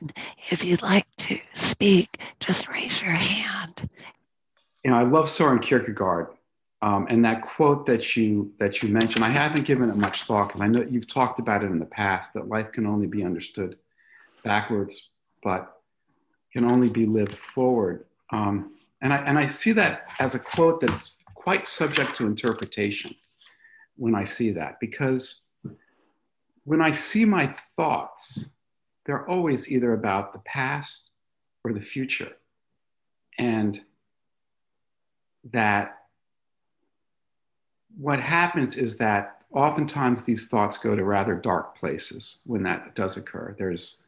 and 0.00 0.12
if 0.50 0.64
you'd 0.64 0.82
like 0.82 1.06
to 1.18 1.38
speak, 1.54 2.08
just 2.40 2.68
raise 2.68 3.02
your 3.02 3.10
hand. 3.12 3.88
You 4.84 4.92
know, 4.92 4.96
I 4.98 5.02
love 5.02 5.28
Soren 5.28 5.58
Kierkegaard. 5.58 6.28
Um, 6.80 7.06
and 7.10 7.24
that 7.24 7.42
quote 7.42 7.86
that 7.86 8.16
you 8.16 8.52
that 8.58 8.82
you 8.82 8.88
mentioned, 8.88 9.24
I 9.24 9.30
haven't 9.30 9.64
given 9.64 9.90
it 9.90 9.96
much 9.96 10.24
thought 10.24 10.48
because 10.48 10.60
I 10.60 10.68
know 10.68 10.86
you've 10.88 11.08
talked 11.08 11.40
about 11.40 11.64
it 11.64 11.70
in 11.70 11.80
the 11.80 11.86
past 11.86 12.32
that 12.34 12.48
life 12.48 12.70
can 12.70 12.86
only 12.86 13.08
be 13.08 13.24
understood 13.24 13.78
backwards, 14.44 15.08
but 15.42 15.80
can 16.52 16.64
only 16.64 16.88
be 16.88 17.04
lived 17.04 17.34
forward. 17.34 18.04
Um, 18.30 18.74
and 19.00 19.12
I 19.12 19.16
and 19.18 19.38
I 19.38 19.48
see 19.48 19.72
that 19.72 20.06
as 20.20 20.34
a 20.36 20.38
quote 20.38 20.80
that's 20.80 21.14
quite 21.34 21.66
subject 21.66 22.14
to 22.16 22.26
interpretation 22.26 23.14
when 23.96 24.14
I 24.14 24.22
see 24.24 24.52
that 24.52 24.78
because 24.80 25.46
when 26.64 26.80
I 26.80 26.92
see 26.92 27.24
my 27.24 27.54
thoughts, 27.76 28.50
they're 29.06 29.28
always 29.28 29.70
either 29.70 29.94
about 29.94 30.32
the 30.32 30.38
past 30.40 31.10
or 31.64 31.72
the 31.72 31.80
future. 31.80 32.32
And 33.38 33.80
that 35.52 35.97
what 37.96 38.20
happens 38.20 38.76
is 38.76 38.96
that 38.98 39.42
oftentimes 39.52 40.24
these 40.24 40.48
thoughts 40.48 40.78
go 40.78 40.94
to 40.94 41.04
rather 41.04 41.34
dark 41.34 41.76
places 41.76 42.38
when 42.44 42.62
that 42.64 42.94
does 42.94 43.16
occur. 43.16 43.54
There's 43.58 43.98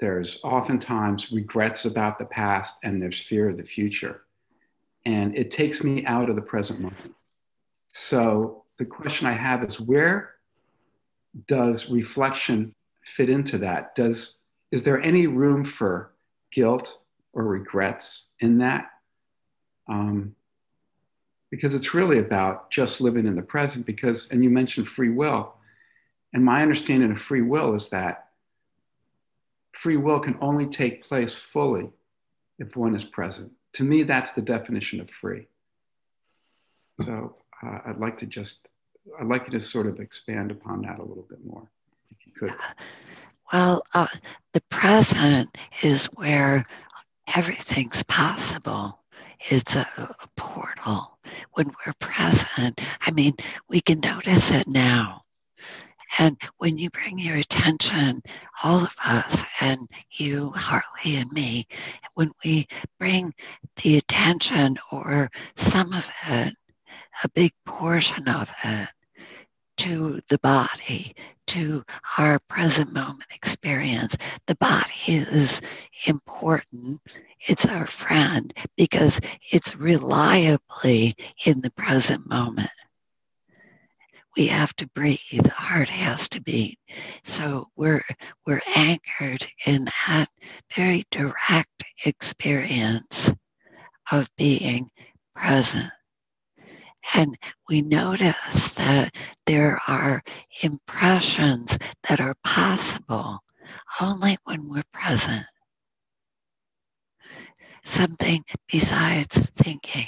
there's 0.00 0.38
oftentimes 0.44 1.32
regrets 1.32 1.84
about 1.84 2.18
the 2.18 2.24
past 2.24 2.78
and 2.84 3.02
there's 3.02 3.20
fear 3.20 3.48
of 3.48 3.56
the 3.56 3.64
future. 3.64 4.22
And 5.04 5.36
it 5.36 5.50
takes 5.50 5.82
me 5.82 6.06
out 6.06 6.30
of 6.30 6.36
the 6.36 6.42
present 6.42 6.80
moment. 6.80 7.16
So 7.92 8.64
the 8.78 8.84
question 8.84 9.26
I 9.26 9.32
have 9.32 9.64
is 9.64 9.80
where 9.80 10.34
does 11.48 11.90
reflection 11.90 12.74
fit 13.04 13.28
into 13.28 13.58
that? 13.58 13.96
Does 13.96 14.40
is 14.70 14.84
there 14.84 15.00
any 15.02 15.26
room 15.26 15.64
for 15.64 16.12
guilt 16.52 17.00
or 17.32 17.44
regrets 17.44 18.28
in 18.38 18.58
that? 18.58 18.90
Um, 19.88 20.36
because 21.50 21.74
it's 21.74 21.94
really 21.94 22.18
about 22.18 22.70
just 22.70 23.00
living 23.00 23.26
in 23.26 23.36
the 23.36 23.42
present. 23.42 23.86
Because, 23.86 24.30
and 24.30 24.42
you 24.42 24.50
mentioned 24.50 24.88
free 24.88 25.10
will, 25.10 25.54
and 26.32 26.44
my 26.44 26.62
understanding 26.62 27.10
of 27.10 27.20
free 27.20 27.42
will 27.42 27.74
is 27.74 27.88
that 27.90 28.28
free 29.72 29.96
will 29.96 30.20
can 30.20 30.36
only 30.40 30.66
take 30.66 31.04
place 31.04 31.34
fully 31.34 31.90
if 32.58 32.76
one 32.76 32.94
is 32.96 33.04
present. 33.04 33.52
To 33.74 33.84
me, 33.84 34.02
that's 34.02 34.32
the 34.32 34.42
definition 34.42 35.00
of 35.00 35.08
free. 35.08 35.46
So 37.00 37.36
uh, 37.64 37.78
I'd 37.86 37.98
like 37.98 38.16
to 38.18 38.26
just, 38.26 38.68
I'd 39.20 39.26
like 39.26 39.46
you 39.46 39.52
to 39.52 39.60
sort 39.60 39.86
of 39.86 40.00
expand 40.00 40.50
upon 40.50 40.82
that 40.82 40.98
a 40.98 41.04
little 41.04 41.26
bit 41.28 41.38
more, 41.44 41.70
if 42.10 42.26
you 42.26 42.32
could. 42.32 42.52
Well, 43.52 43.82
uh, 43.94 44.08
the 44.52 44.60
present 44.68 45.56
is 45.82 46.06
where 46.06 46.64
everything's 47.36 48.02
possible. 48.02 49.00
It's 49.40 49.76
a, 49.76 49.86
a 49.96 50.14
portal. 50.36 51.18
When 51.52 51.66
we're 51.66 51.92
present, 52.00 52.80
I 53.00 53.10
mean, 53.12 53.34
we 53.68 53.80
can 53.80 54.00
notice 54.00 54.50
it 54.50 54.66
now. 54.66 55.22
And 56.18 56.40
when 56.56 56.78
you 56.78 56.90
bring 56.90 57.18
your 57.18 57.36
attention, 57.36 58.22
all 58.62 58.80
of 58.80 58.94
us, 59.04 59.44
and 59.62 59.88
you, 60.12 60.50
Harley, 60.54 61.16
and 61.16 61.30
me, 61.32 61.66
when 62.14 62.32
we 62.44 62.66
bring 62.98 63.34
the 63.82 63.98
attention 63.98 64.78
or 64.90 65.30
some 65.56 65.92
of 65.92 66.10
it, 66.28 66.54
a 67.22 67.28
big 67.30 67.52
portion 67.66 68.26
of 68.26 68.50
it, 68.64 68.88
to 69.78 70.20
the 70.28 70.38
body, 70.38 71.14
to 71.46 71.84
our 72.18 72.38
present 72.48 72.92
moment 72.92 73.26
experience. 73.34 74.16
The 74.46 74.56
body 74.56 74.92
is 75.06 75.60
important. 76.06 77.00
It's 77.48 77.66
our 77.66 77.86
friend 77.86 78.52
because 78.76 79.20
it's 79.50 79.76
reliably 79.76 81.14
in 81.46 81.60
the 81.60 81.70
present 81.70 82.28
moment. 82.28 82.70
We 84.36 84.46
have 84.48 84.74
to 84.76 84.86
breathe, 84.88 85.18
the 85.42 85.50
heart 85.50 85.88
has 85.88 86.28
to 86.30 86.40
beat. 86.40 86.78
So 87.24 87.68
we're 87.76 88.04
we're 88.46 88.60
anchored 88.76 89.46
in 89.66 89.86
that 89.86 90.28
very 90.74 91.04
direct 91.10 91.84
experience 92.04 93.32
of 94.12 94.30
being 94.36 94.90
present. 95.34 95.90
And 97.14 97.36
we 97.68 97.82
notice 97.82 98.74
that 98.74 99.14
there 99.46 99.80
are 99.86 100.22
impressions 100.62 101.78
that 102.08 102.20
are 102.20 102.36
possible 102.44 103.40
only 104.00 104.36
when 104.44 104.68
we're 104.68 104.82
present. 104.92 105.44
Something 107.84 108.44
besides 108.70 109.50
thinking. 109.56 110.06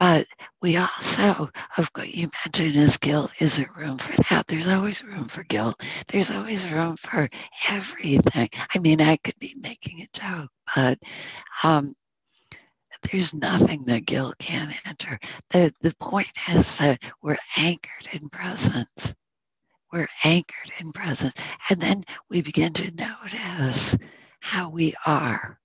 But 0.00 0.26
we 0.60 0.76
also, 0.76 1.50
of 1.78 1.92
course, 1.92 2.08
you 2.08 2.28
mentioned 2.44 2.76
is 2.76 2.98
guilt. 2.98 3.32
Is 3.40 3.56
there 3.56 3.70
room 3.76 3.98
for 3.98 4.12
that? 4.24 4.46
There's 4.48 4.68
always 4.68 5.04
room 5.04 5.28
for 5.28 5.44
guilt. 5.44 5.80
There's 6.08 6.30
always 6.30 6.70
room 6.70 6.96
for 6.96 7.28
everything. 7.70 8.48
I 8.74 8.78
mean, 8.78 9.00
I 9.00 9.16
could 9.18 9.38
be 9.38 9.54
making 9.62 10.02
a 10.02 10.18
joke, 10.18 10.50
but 10.74 10.98
um, 11.62 11.94
there's 13.10 13.34
nothing 13.34 13.84
that 13.84 14.06
guilt 14.06 14.36
can't 14.38 14.74
enter. 14.86 15.18
The, 15.50 15.72
the 15.80 15.94
point 16.00 16.30
is 16.50 16.78
that 16.78 17.02
we're 17.22 17.36
anchored 17.56 18.08
in 18.12 18.28
presence. 18.28 19.14
We're 19.92 20.08
anchored 20.24 20.72
in 20.80 20.92
presence. 20.92 21.34
And 21.70 21.80
then 21.80 22.04
we 22.28 22.42
begin 22.42 22.72
to 22.74 22.90
notice 22.90 23.96
how 24.40 24.68
we 24.68 24.94
are. 25.06 25.58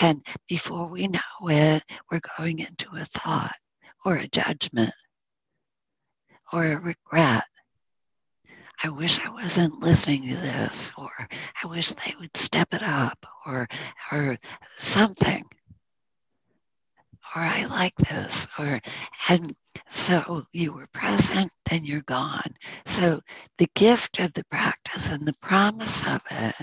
And 0.00 0.26
before 0.48 0.88
we 0.88 1.06
know 1.06 1.20
it, 1.48 1.82
we're 2.10 2.20
going 2.38 2.60
into 2.60 2.88
a 2.96 3.04
thought 3.04 3.54
or 4.04 4.16
a 4.16 4.28
judgment 4.28 4.92
or 6.52 6.66
a 6.66 6.80
regret. 6.80 7.44
I 8.84 8.88
wish 8.88 9.20
I 9.20 9.30
wasn't 9.30 9.80
listening 9.80 10.28
to 10.28 10.34
this, 10.34 10.90
or 10.98 11.10
I 11.62 11.66
wish 11.68 11.90
they 11.90 12.14
would 12.18 12.36
step 12.36 12.74
it 12.74 12.82
up, 12.82 13.24
or 13.46 13.68
or 14.10 14.36
something 14.76 15.44
or 17.34 17.42
I 17.42 17.64
like 17.66 17.94
this, 17.96 18.46
or 18.58 18.80
and 19.28 19.54
so 19.88 20.46
you 20.52 20.72
were 20.72 20.88
present, 20.88 21.50
then 21.70 21.84
you're 21.84 22.02
gone. 22.02 22.56
So 22.84 23.20
the 23.58 23.68
gift 23.74 24.18
of 24.18 24.32
the 24.34 24.44
practice 24.50 25.10
and 25.10 25.26
the 25.26 25.34
promise 25.40 26.06
of 26.08 26.20
it 26.30 26.54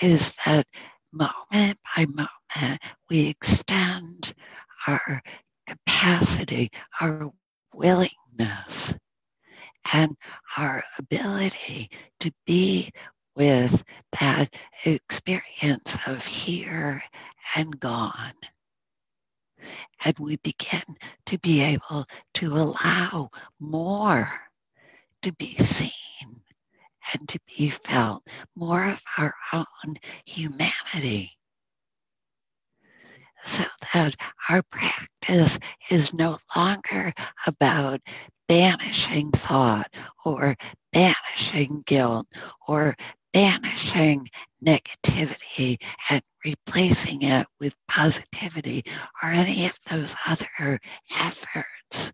is 0.00 0.34
that 0.46 0.66
moment 1.12 1.78
by 1.96 2.06
moment 2.06 2.80
we 3.10 3.28
extend 3.28 4.34
our 4.86 5.22
capacity, 5.66 6.70
our 7.00 7.30
willingness, 7.74 8.96
and 9.92 10.16
our 10.56 10.82
ability 10.98 11.90
to 12.20 12.32
be 12.46 12.90
with 13.36 13.82
that 14.20 14.54
experience 14.84 15.98
of 16.06 16.24
here 16.24 17.02
and 17.56 17.78
gone 17.80 18.32
and 20.04 20.18
we 20.18 20.36
begin 20.36 20.82
to 21.26 21.38
be 21.38 21.60
able 21.60 22.06
to 22.34 22.54
allow 22.54 23.30
more 23.60 24.28
to 25.22 25.32
be 25.34 25.54
seen 25.56 25.90
and 27.12 27.28
to 27.28 27.38
be 27.46 27.70
felt, 27.70 28.26
more 28.54 28.84
of 28.84 29.02
our 29.18 29.34
own 29.52 29.96
humanity. 30.24 31.32
So 33.42 33.64
that 33.92 34.14
our 34.48 34.62
practice 34.62 35.58
is 35.90 36.14
no 36.14 36.36
longer 36.56 37.12
about 37.46 38.00
banishing 38.48 39.32
thought 39.32 39.92
or 40.24 40.56
banishing 40.92 41.82
guilt 41.86 42.26
or 42.68 42.94
banishing 43.32 44.28
negativity 44.64 45.82
and 46.10 46.22
replacing 46.44 47.22
it 47.22 47.46
with 47.60 47.76
positivity 47.88 48.84
or 49.22 49.30
any 49.30 49.66
of 49.66 49.78
those 49.90 50.14
other 50.26 50.78
efforts 51.20 52.12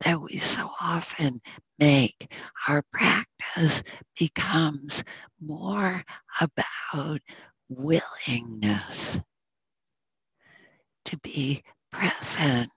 that 0.00 0.20
we 0.20 0.38
so 0.38 0.70
often 0.80 1.40
make. 1.78 2.32
Our 2.68 2.82
practice 2.92 3.82
becomes 4.18 5.04
more 5.40 6.04
about 6.40 7.20
willingness 7.68 9.20
to 11.06 11.16
be 11.18 11.62
present 11.92 12.70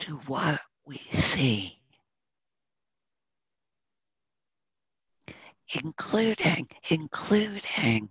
to 0.00 0.16
what 0.26 0.60
we 0.86 0.96
see. 0.96 1.75
Including, 5.74 6.68
including 6.90 8.10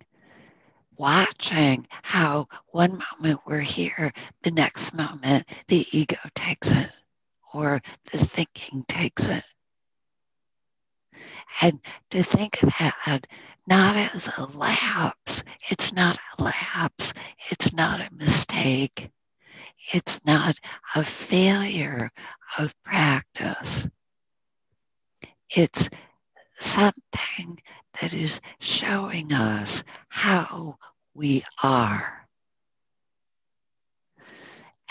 watching 0.96 1.86
how 2.02 2.48
one 2.68 3.00
moment 3.22 3.40
we're 3.46 3.60
here, 3.60 4.12
the 4.42 4.50
next 4.50 4.94
moment 4.94 5.46
the 5.68 5.86
ego 5.92 6.16
takes 6.34 6.72
it 6.72 6.90
or 7.52 7.80
the 8.12 8.18
thinking 8.18 8.84
takes 8.88 9.28
it. 9.28 9.44
And 11.62 11.80
to 12.10 12.22
think 12.22 12.62
of 12.62 12.74
that 12.78 13.26
not 13.66 13.96
as 13.96 14.28
a 14.36 14.44
lapse, 14.44 15.42
it's 15.70 15.92
not 15.92 16.18
a 16.38 16.44
lapse, 16.44 17.14
it's 17.50 17.72
not 17.72 18.00
a 18.00 18.14
mistake, 18.14 19.10
it's 19.92 20.24
not 20.26 20.58
a 20.94 21.02
failure 21.02 22.10
of 22.58 22.74
practice. 22.82 23.88
It's 25.50 25.88
something 26.56 27.60
that 28.00 28.14
is 28.14 28.40
showing 28.60 29.32
us 29.32 29.84
how 30.08 30.76
we 31.14 31.42
are. 31.62 32.26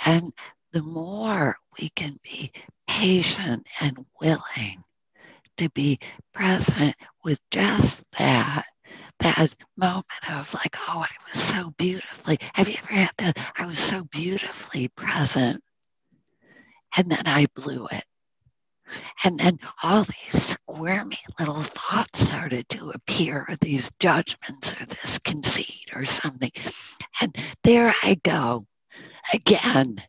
And 0.05 0.34
the 0.72 0.82
more 0.82 1.57
we 1.80 1.89
can 1.89 2.20
be 2.24 2.51
patient 2.88 3.68
and 3.82 4.05
willing 4.22 4.84
to 5.57 5.70
be 5.70 5.99
present 6.34 6.95
with 7.24 7.39
just 7.49 8.03
that 8.18 8.66
that 9.20 9.55
moment 9.78 10.05
of 10.30 10.53
like, 10.53 10.76
oh, 10.88 10.99
I 10.99 11.30
was 11.30 11.41
so 11.41 11.74
beautifully. 11.78 12.38
Have 12.53 12.68
you 12.70 12.76
ever 12.84 12.93
had 12.93 13.11
that? 13.18 13.53
I 13.57 13.66
was 13.66 13.80
so 13.80 14.03
beautifully 14.03 14.89
present. 14.89 15.63
And 16.97 17.09
then 17.09 17.24
I 17.26 17.47
blew 17.55 17.88
it. 17.88 18.03
And 19.24 19.40
then 19.40 19.58
all 19.84 20.04
these 20.04 20.44
squirmy 20.50 21.18
little 21.40 21.64
thoughts 21.64 22.20
started 22.20 22.68
to 22.70 22.92
appear, 22.92 23.48
these 23.62 23.92
judgments 24.00 24.74
or 24.80 24.86
this 24.86 25.20
conceit 25.20 25.90
or 25.94 26.06
something. 26.06 26.52
And 27.22 27.36
there 27.64 27.94
I 28.04 28.16
go 28.24 28.66
again 29.34 30.02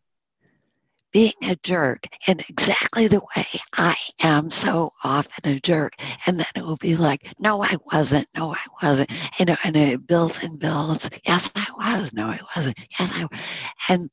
being 1.16 1.32
a 1.44 1.56
jerk 1.62 2.06
in 2.28 2.40
exactly 2.40 3.08
the 3.08 3.22
way 3.34 3.46
I 3.72 3.96
am 4.20 4.50
so 4.50 4.90
often 5.02 5.50
a 5.50 5.60
jerk. 5.60 5.94
And 6.26 6.38
then 6.38 6.46
it 6.54 6.62
will 6.62 6.76
be 6.76 6.94
like, 6.94 7.32
no, 7.38 7.64
I 7.64 7.76
wasn't. 7.90 8.28
No, 8.36 8.54
I 8.54 8.60
wasn't. 8.82 9.10
You 9.38 9.46
know, 9.46 9.56
and 9.64 9.76
it 9.76 10.06
builds 10.06 10.44
and 10.44 10.60
builds. 10.60 11.08
Yes, 11.26 11.50
I 11.56 11.66
was. 11.78 12.12
No, 12.12 12.26
I 12.26 12.40
wasn't. 12.54 12.76
Yes, 12.98 13.14
I 13.14 13.22
was. 13.22 13.40
And 13.88 14.10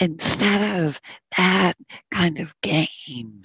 instead 0.00 0.84
of 0.84 1.00
that 1.36 1.74
kind 2.12 2.38
of 2.38 2.54
game, 2.60 3.42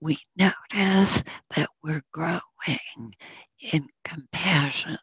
we 0.00 0.18
notice 0.36 1.22
that 1.56 1.68
we're 1.82 2.02
growing 2.12 3.14
in 3.72 3.88
compassion. 4.04 4.98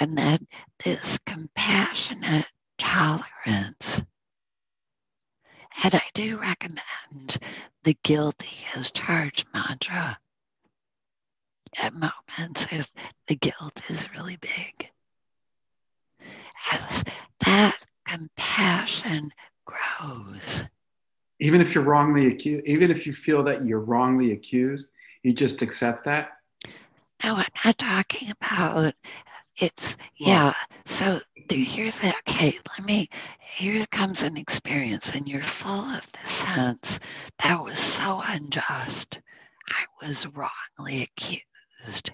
And 0.00 0.16
that 0.18 0.40
this 0.84 1.18
compassionate 1.26 2.50
tolerance. 2.78 4.02
And 5.84 5.94
I 5.94 6.02
do 6.14 6.38
recommend 6.38 7.38
the 7.84 7.96
guilty 8.02 8.66
as 8.74 8.90
charged 8.90 9.46
mantra 9.52 10.18
at 11.82 11.92
moments 11.92 12.72
if 12.72 12.90
the 13.26 13.36
guilt 13.36 13.82
is 13.88 14.10
really 14.12 14.36
big. 14.36 14.90
As 16.72 17.04
that 17.40 17.78
compassion 18.06 19.32
grows. 19.64 20.64
Even 21.40 21.60
if 21.60 21.74
you're 21.74 21.84
wrongly 21.84 22.26
accused, 22.28 22.66
even 22.66 22.90
if 22.90 23.06
you 23.06 23.12
feel 23.12 23.42
that 23.44 23.64
you're 23.64 23.80
wrongly 23.80 24.32
accused, 24.32 24.88
you 25.22 25.32
just 25.32 25.62
accept 25.62 26.04
that? 26.04 26.30
No, 27.24 27.36
I'm 27.36 27.46
not 27.64 27.78
talking 27.78 28.30
about 28.30 28.94
it's 29.56 29.96
yeah. 30.16 30.52
So 30.84 31.20
there, 31.48 31.58
here's 31.58 32.00
that 32.00 32.16
okay 32.28 32.56
let 32.68 32.86
me 32.86 33.08
here 33.40 33.84
comes 33.90 34.22
an 34.22 34.36
experience 34.36 35.14
and 35.14 35.26
you're 35.26 35.42
full 35.42 35.84
of 35.84 36.06
the 36.12 36.26
sense 36.26 37.00
that 37.40 37.62
was 37.62 37.78
so 37.78 38.22
unjust. 38.24 39.20
I 39.68 40.06
was 40.06 40.26
wrongly 40.28 41.02
accused. 41.02 42.12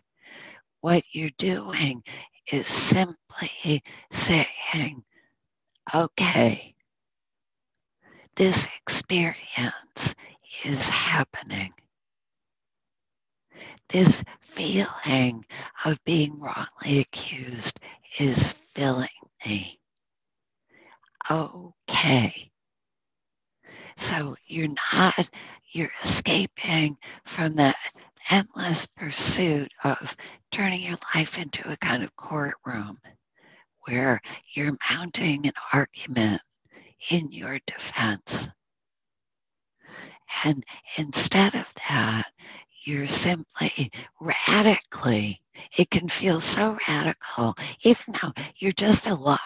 What 0.81 1.03
you're 1.13 1.31
doing 1.39 2.03
is 2.53 2.67
simply 2.67 3.83
saying 4.11 5.05
okay 5.95 6.74
this 8.37 8.67
experience 8.83 10.15
is 10.65 10.89
happening 10.89 11.73
this 13.89 14.25
feeling 14.41 15.45
of 15.85 16.03
being 16.05 16.41
wrongly 16.41 17.01
accused 17.01 17.79
is 18.19 18.53
filling 18.53 19.09
me. 19.47 19.79
Okay. 21.31 22.51
So 23.97 24.37
you're 24.47 24.75
not, 24.93 25.31
you're 25.73 25.93
escaping 26.03 26.97
from 27.25 27.55
that 27.57 27.77
endless 28.31 28.87
pursuit 28.87 29.71
of 29.85 30.17
turning 30.51 30.81
your 30.81 30.97
life 31.15 31.39
into 31.39 31.71
a 31.71 31.77
kind 31.77 32.03
of 32.03 32.17
courtroom 32.17 32.99
where 33.87 34.21
you're 34.55 34.77
mounting 34.91 35.47
an 35.47 35.53
argument 35.73 36.41
in 37.11 37.31
your 37.33 37.59
defense. 37.67 38.49
And 40.45 40.65
instead 40.97 41.55
of 41.55 41.73
that, 41.89 42.31
you're 42.85 43.07
simply 43.07 43.91
radically, 44.21 45.41
it 45.77 45.91
can 45.91 46.09
feel 46.09 46.41
so 46.41 46.77
radical, 46.89 47.55
even 47.83 48.15
though 48.21 48.33
you're 48.57 48.73
just 48.73 49.07
alone 49.07 49.39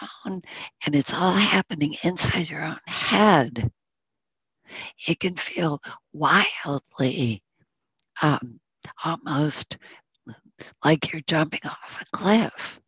and 0.85 0.95
it's 0.95 1.13
all 1.13 1.31
happening 1.31 1.95
inside 2.03 2.49
your 2.49 2.63
own 2.63 2.79
head. 2.87 3.71
It 5.07 5.19
can 5.19 5.35
feel 5.35 5.81
wildly, 6.13 7.41
um, 8.21 8.59
almost 9.03 9.77
like 10.83 11.11
you're 11.11 11.21
jumping 11.25 11.61
off 11.65 12.01
a 12.01 12.05
cliff 12.17 12.79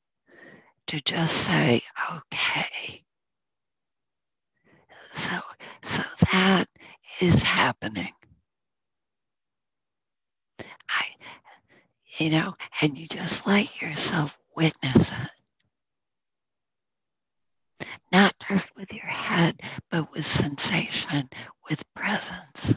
to 0.87 0.99
just 0.99 1.35
say, 1.35 1.81
okay. 2.11 3.03
So, 5.13 5.39
so 5.83 6.03
that 6.31 6.65
is 7.19 7.43
happening. 7.43 8.11
I, 10.89 11.05
you 12.17 12.29
know, 12.29 12.55
and 12.81 12.97
you 12.97 13.07
just 13.07 13.45
let 13.47 13.81
yourself 13.81 14.37
witness 14.55 15.11
it. 15.11 15.31
Not 18.11 18.33
just 18.47 18.75
with 18.75 18.91
your 18.91 19.05
head, 19.07 19.61
but 19.89 20.11
with 20.11 20.25
sensation, 20.25 21.29
with 21.69 21.83
presence. 21.93 22.75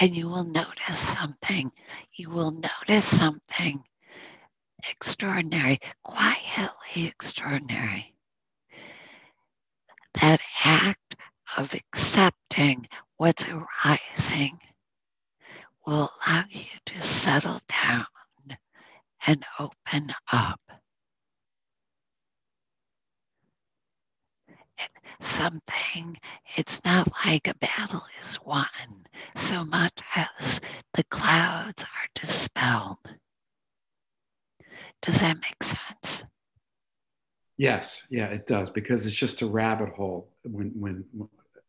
And 0.00 0.14
you 0.14 0.28
will 0.28 0.44
notice 0.44 0.98
something. 0.98 1.70
You 2.14 2.30
will 2.30 2.50
notice 2.50 3.04
something 3.04 3.82
extraordinary, 4.88 5.78
quietly 6.02 7.06
extraordinary. 7.06 8.15
That 10.20 10.40
act 10.64 11.16
of 11.58 11.74
accepting 11.74 12.86
what's 13.16 13.48
arising 13.48 14.60
will 15.86 16.10
allow 16.26 16.44
you 16.50 16.64
to 16.86 17.00
settle 17.00 17.60
down 17.68 18.06
and 19.26 19.44
open 19.58 20.14
up. 20.32 20.60
Something, 25.20 26.18
it's 26.56 26.84
not 26.84 27.08
like 27.24 27.48
a 27.48 27.54
battle 27.54 28.02
is 28.20 28.38
won 28.44 28.66
so 29.34 29.64
much 29.64 29.98
as 30.14 30.60
the 30.94 31.04
clouds 31.04 31.84
are 31.84 32.08
dispelled. 32.14 32.98
Does 35.02 35.20
that 35.20 35.36
make 35.36 35.62
sense? 35.62 36.24
Yes, 37.58 38.06
yeah, 38.10 38.26
it 38.26 38.46
does 38.46 38.70
because 38.70 39.06
it's 39.06 39.14
just 39.14 39.42
a 39.42 39.46
rabbit 39.46 39.90
hole 39.90 40.28
when 40.44 40.72
when 40.78 41.04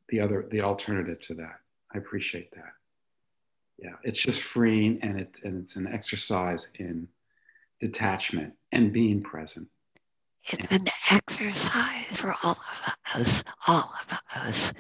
the 0.09 0.19
other 0.19 0.45
the 0.49 0.61
alternative 0.61 1.19
to 1.21 1.35
that. 1.35 1.59
I 1.93 1.97
appreciate 1.97 2.51
that. 2.51 2.73
Yeah 3.77 3.93
it's 4.03 4.21
just 4.21 4.41
freeing 4.41 4.99
and 5.01 5.19
it 5.19 5.39
and 5.43 5.61
it's 5.61 5.75
an 5.75 5.88
exercise 5.88 6.67
in 6.75 7.07
detachment 7.79 8.53
and 8.71 8.91
being 8.91 9.21
present. 9.21 9.67
It's 10.43 10.71
an 10.71 10.85
exercise 11.11 12.17
for 12.17 12.35
all 12.43 12.57
of 12.57 12.93
us 13.15 13.43
all 13.67 13.93
of 14.09 14.19
us 14.35 14.73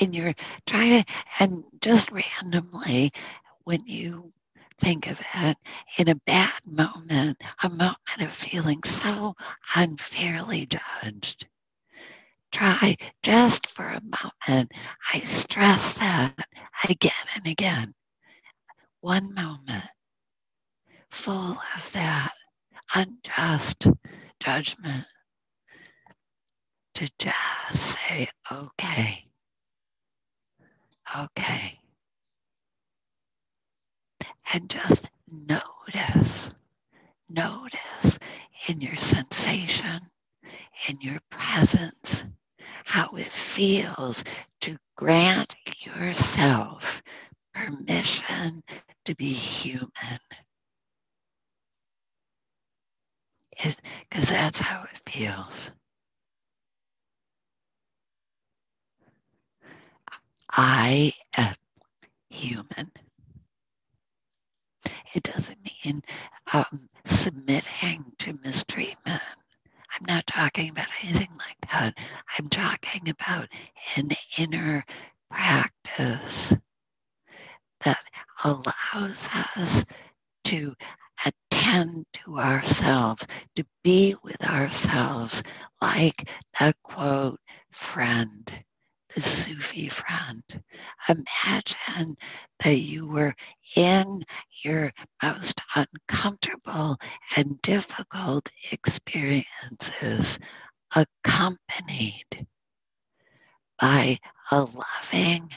and 0.00 0.14
you're 0.14 0.34
trying 0.66 1.02
to 1.02 1.12
and 1.40 1.64
just 1.80 2.10
randomly 2.10 3.12
when 3.64 3.80
you 3.86 4.32
think 4.80 5.08
of 5.10 5.20
it 5.42 5.58
in 5.98 6.08
a 6.08 6.16
bad 6.26 6.60
moment 6.66 7.38
a 7.62 7.70
moment 7.70 7.98
of 8.20 8.32
feeling 8.32 8.82
so 8.84 9.34
unfairly 9.76 10.66
judged. 10.66 11.48
Try 12.52 12.96
just 13.22 13.68
for 13.68 13.84
a 13.86 14.00
moment. 14.02 14.72
I 15.14 15.20
stress 15.20 15.94
that 15.98 16.34
again 16.88 17.12
and 17.36 17.46
again. 17.46 17.94
One 19.02 19.34
moment. 19.34 19.84
Full 21.10 21.58
of 21.76 21.92
that 21.94 22.32
unjust 22.94 23.88
judgment 24.40 25.06
to 26.94 27.08
just 27.18 27.74
say, 27.74 28.28
okay, 28.52 29.26
okay. 31.18 31.79
And 34.52 34.68
just 34.70 35.10
notice, 35.28 36.52
notice 37.28 38.18
in 38.68 38.80
your 38.80 38.96
sensation, 38.96 40.00
in 40.88 41.00
your 41.00 41.20
presence, 41.30 42.24
how 42.84 43.10
it 43.16 43.26
feels 43.26 44.24
to 44.62 44.76
grant 44.96 45.56
yourself 45.84 47.02
permission 47.54 48.62
to 49.04 49.14
be 49.14 49.32
human. 49.32 49.90
Because 53.50 54.28
that's 54.28 54.60
how 54.60 54.84
it 54.92 55.10
feels. 55.10 55.70
I 60.50 61.12
am 61.36 61.54
human. 62.30 62.92
It 65.14 65.24
doesn't 65.24 65.58
mean 65.84 66.02
um, 66.52 66.88
submitting 67.04 68.04
to 68.18 68.38
mistreatment. 68.44 69.22
I'm 69.92 70.06
not 70.06 70.26
talking 70.26 70.70
about 70.70 70.86
anything 71.02 71.30
like 71.36 71.70
that. 71.72 71.98
I'm 72.38 72.48
talking 72.48 73.08
about 73.08 73.48
an 73.96 74.10
inner 74.38 74.84
practice 75.30 76.56
that 77.80 78.02
allows 78.44 79.28
us 79.56 79.84
to 80.44 80.74
attend 81.26 82.06
to 82.24 82.38
ourselves, 82.38 83.26
to 83.56 83.64
be 83.82 84.14
with 84.22 84.44
ourselves 84.48 85.42
like 85.82 86.30
that 86.60 86.76
quote 86.84 87.40
friend 87.72 88.64
the 89.14 89.20
Sufi 89.20 89.88
friend. 89.88 90.42
Imagine 91.08 92.16
that 92.60 92.76
you 92.76 93.08
were 93.08 93.34
in 93.76 94.24
your 94.62 94.92
most 95.22 95.60
uncomfortable 95.74 96.96
and 97.36 97.60
difficult 97.62 98.50
experiences, 98.70 100.38
accompanied 100.94 102.46
by 103.80 104.18
a 104.52 104.60
loving 104.60 105.50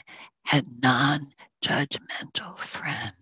and 0.52 0.80
non 0.80 1.32
judgmental 1.62 2.58
friend. 2.58 3.14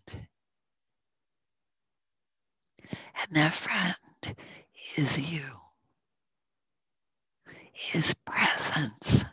And 2.90 3.36
that 3.36 3.52
friend 3.52 4.36
is 4.96 5.18
you, 5.18 5.44
his 7.72 8.14
presence 8.26 9.24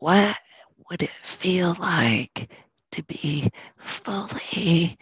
what 0.00 0.36
would 0.90 1.02
it 1.02 1.10
feel 1.22 1.76
like 1.78 2.50
to 2.92 3.02
be 3.04 3.50
fully 3.78 4.98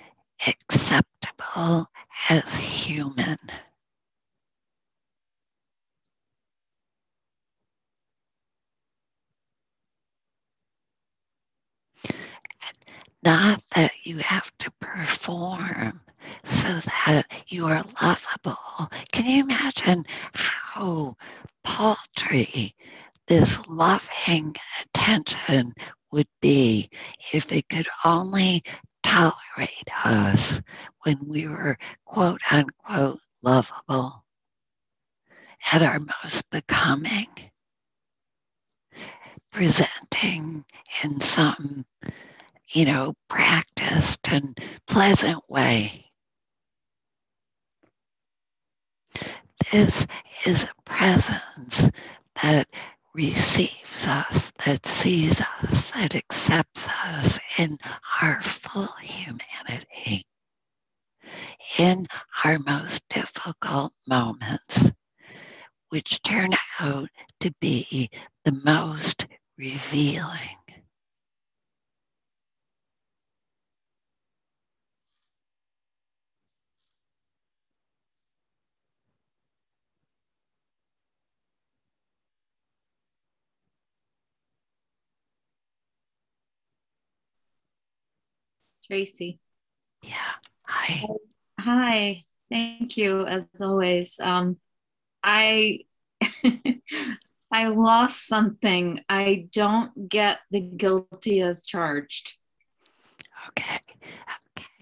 acceptable 0.46 1.86
as 2.28 2.56
human? 2.56 3.38
Not 13.22 13.62
that 13.74 13.92
you 14.04 14.18
have 14.18 14.50
to 14.58 14.70
perform 14.80 16.00
so 16.44 16.68
that 16.80 17.24
you 17.48 17.66
are 17.66 17.84
lovable. 18.02 18.90
Can 19.12 19.26
you 19.26 19.42
imagine 19.44 20.04
how 20.32 21.14
paltry 21.62 22.74
this 23.28 23.66
loving 23.68 24.56
attention 24.82 25.74
would 26.10 26.26
be 26.40 26.88
if 27.32 27.52
it 27.52 27.68
could 27.68 27.86
only 28.04 28.62
tolerate 29.02 29.88
us 30.04 30.62
when 31.04 31.18
we 31.28 31.46
were 31.58 31.78
quote 32.04 32.40
unquote 32.50 33.18
lovable 33.42 34.24
at 35.72 35.82
our 35.82 35.98
most 35.98 36.48
becoming, 36.50 37.26
presenting 39.52 40.64
in 41.04 41.20
some, 41.20 41.84
you 42.68 42.84
know, 42.84 43.14
practiced 43.28 44.20
and 44.30 44.56
pleasant 44.86 45.42
way. 45.48 46.04
This 49.72 50.06
is 50.46 50.64
a 50.64 50.90
presence 50.90 51.90
that 52.42 52.68
receives 53.14 54.06
us, 54.06 54.52
that 54.64 54.86
sees 54.86 55.40
us, 55.40 55.90
that 55.90 56.14
accepts 56.14 56.88
us 57.04 57.40
in 57.58 57.76
our 58.22 58.40
full 58.42 58.92
humanity, 59.02 60.24
in 61.78 62.06
our 62.44 62.58
most 62.58 63.08
difficult 63.08 63.92
moments, 64.06 64.92
which 65.90 66.22
turn 66.22 66.52
out 66.80 67.08
to 67.40 67.52
be 67.60 68.08
the 68.44 68.60
most 68.64 69.26
revealing. 69.56 70.56
Tracy. 88.86 89.38
Yeah. 90.02 90.47
Hi. 90.68 91.06
Hi. 91.60 92.24
Thank 92.52 92.96
you 92.96 93.26
as 93.26 93.46
always. 93.60 94.20
Um, 94.20 94.58
I 95.22 95.80
I 97.50 97.68
lost 97.68 98.26
something. 98.26 99.02
I 99.08 99.48
don't 99.50 100.08
get 100.08 100.40
the 100.50 100.60
guilty 100.60 101.40
as 101.40 101.64
charged. 101.64 102.34
Okay. 103.48 103.78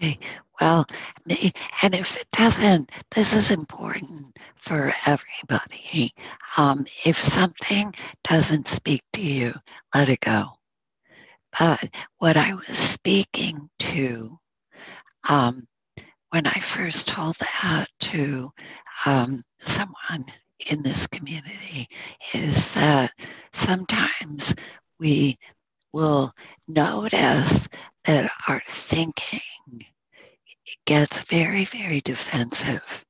Okay. 0.01 0.19
Well, 0.59 0.85
and 1.29 1.95
if 1.95 2.17
it 2.17 2.27
doesn't, 2.31 2.91
this 3.11 3.33
is 3.33 3.51
important 3.51 4.37
for 4.57 4.91
everybody. 5.05 6.13
Um, 6.57 6.85
if 7.05 7.17
something 7.17 7.93
doesn't 8.23 8.67
speak 8.67 9.03
to 9.13 9.21
you, 9.21 9.53
let 9.95 10.09
it 10.09 10.19
go. 10.19 10.47
But 11.57 11.89
what 12.17 12.37
I 12.37 12.53
was 12.53 12.77
speaking 12.77 13.69
to 13.79 14.37
um, 15.29 15.67
when 16.29 16.45
I 16.45 16.59
first 16.59 17.07
told 17.07 17.35
that 17.39 17.87
to 17.99 18.51
um, 19.05 19.43
someone 19.59 20.25
in 20.71 20.83
this 20.83 21.07
community 21.07 21.87
is 22.33 22.73
that 22.73 23.11
sometimes 23.53 24.55
we 24.99 25.37
will 25.93 26.31
notice 26.67 27.67
that 28.05 28.29
our 28.47 28.61
thinking 28.67 29.85
gets 30.85 31.21
very, 31.23 31.65
very 31.65 32.01
defensive 32.01 33.05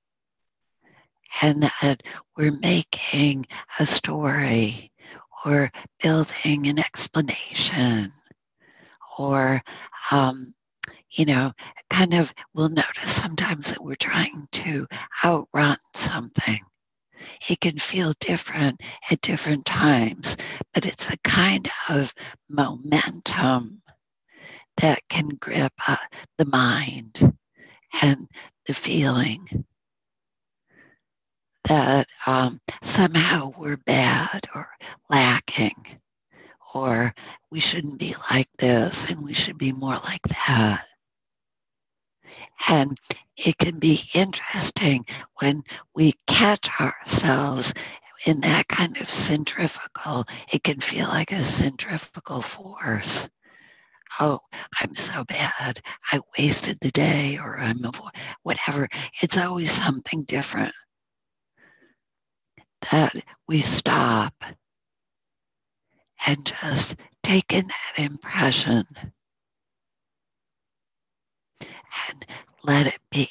and 1.42 1.64
that 1.82 2.04
we're 2.36 2.58
making 2.60 3.46
a 3.80 3.86
story 3.86 4.92
or 5.46 5.72
building 6.02 6.68
an 6.68 6.80
explanation 6.80 8.12
or 9.20 9.62
um, 10.12 10.54
you 11.12 11.26
know, 11.26 11.52
kind 11.90 12.14
of 12.14 12.34
we'll 12.54 12.70
notice 12.70 13.12
sometimes 13.12 13.72
that 13.72 13.84
we're 13.84 13.96
trying 13.96 14.48
to 14.52 14.88
outrun 15.24 15.78
something. 15.96 16.60
It 17.50 17.60
can 17.62 17.80
feel 17.80 18.14
different 18.20 18.82
at 19.12 19.22
different 19.22 19.66
times, 19.66 20.38
but 20.74 20.86
it's 20.86 21.12
a 21.12 21.18
kind 21.24 21.70
of 21.90 22.14
momentum 22.50 23.82
that 24.78 25.00
can 25.10 25.30
grip 25.40 25.74
uh, 25.88 25.98
the 26.38 26.46
mind 26.46 27.34
and 28.04 28.28
the 28.68 28.74
feeling 28.74 29.66
that 31.68 32.08
um, 32.26 32.60
somehow 32.82 33.52
we're 33.58 33.78
bad 33.78 34.48
or 34.56 34.70
lacking 35.10 36.00
or 36.74 37.14
we 37.52 37.60
shouldn't 37.60 38.00
be 38.00 38.14
like 38.32 38.50
this 38.58 39.10
and 39.10 39.24
we 39.24 39.34
should 39.34 39.58
be 39.58 39.72
more 39.72 39.98
like 40.06 40.22
that. 40.24 40.86
And 42.70 42.98
it 43.36 43.58
can 43.58 43.80
be 43.80 44.02
interesting 44.14 45.06
when 45.40 45.64
we 45.96 46.14
catch 46.28 46.70
ourselves 46.80 47.74
in 48.26 48.42
that 48.42 48.68
kind 48.68 48.98
of 48.98 49.12
centrifugal, 49.12 50.26
it 50.52 50.64
can 50.64 50.80
feel 50.80 51.08
like 51.08 51.32
a 51.32 51.44
centrifugal 51.44 52.42
force. 52.42 53.30
Oh, 54.20 54.40
I'm 54.82 54.96
so 54.96 55.24
bad. 55.26 55.82
I 56.12 56.20
wasted 56.38 56.80
the 56.82 56.92
day, 56.92 57.38
or 57.38 57.60
I'm 57.60 57.84
a, 57.86 57.92
whatever. 58.44 58.90
It's 59.22 59.38
always 59.38 59.72
something 59.72 60.24
different. 60.24 60.74
That 62.92 63.14
we 63.48 63.62
stop 63.62 64.34
and 66.26 66.46
just 66.46 66.96
take 67.22 67.54
in 67.54 67.68
that 67.68 68.04
impression 68.04 68.86
and 72.10 72.26
let 72.64 72.88
it 72.88 73.00
be. 73.12 73.28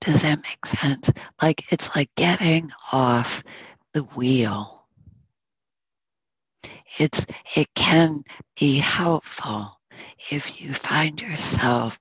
Does 0.00 0.22
that 0.22 0.38
make 0.38 0.66
sense? 0.66 1.10
Like 1.42 1.72
it's 1.72 1.96
like 1.96 2.10
getting 2.16 2.70
off 2.92 3.42
the 3.92 4.02
wheel. 4.02 4.86
It's 6.98 7.26
it 7.56 7.68
can 7.74 8.22
be 8.58 8.78
helpful 8.78 9.80
if 10.30 10.60
you 10.60 10.72
find 10.74 11.20
yourself 11.20 11.98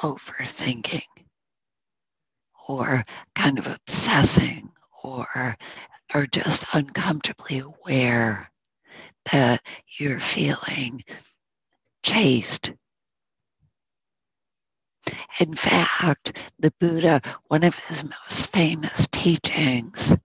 overthinking 0.00 1.02
or 2.68 3.04
kind 3.34 3.58
of 3.58 3.66
obsessing 3.66 4.70
or 5.04 5.56
or 6.14 6.26
just 6.26 6.64
uncomfortably 6.74 7.60
aware 7.60 8.50
that 9.32 9.62
you're 9.98 10.20
feeling 10.20 11.02
chased. 12.02 12.72
In 15.40 15.54
fact, 15.56 16.52
the 16.58 16.72
Buddha, 16.78 17.20
one 17.48 17.64
of 17.64 17.74
his 17.74 18.04
most 18.04 18.52
famous 18.52 19.08
teachings, 19.10 20.16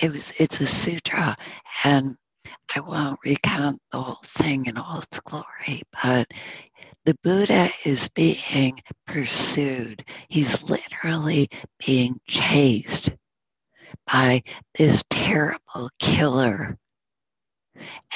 it 0.00 0.12
was 0.12 0.32
it's 0.38 0.60
a 0.60 0.66
sutra, 0.66 1.36
and 1.84 2.16
I 2.74 2.80
won't 2.80 3.20
recount 3.24 3.80
the 3.90 4.00
whole 4.00 4.22
thing 4.24 4.66
in 4.66 4.76
all 4.76 5.00
its 5.00 5.20
glory, 5.20 5.82
but 6.02 6.30
the 7.04 7.16
Buddha 7.22 7.68
is 7.84 8.08
being 8.10 8.80
pursued. 9.06 10.04
He's 10.28 10.62
literally 10.62 11.48
being 11.84 12.20
chased 12.28 13.10
by 14.10 14.42
this 14.74 15.04
terrible 15.10 15.90
killer. 15.98 16.78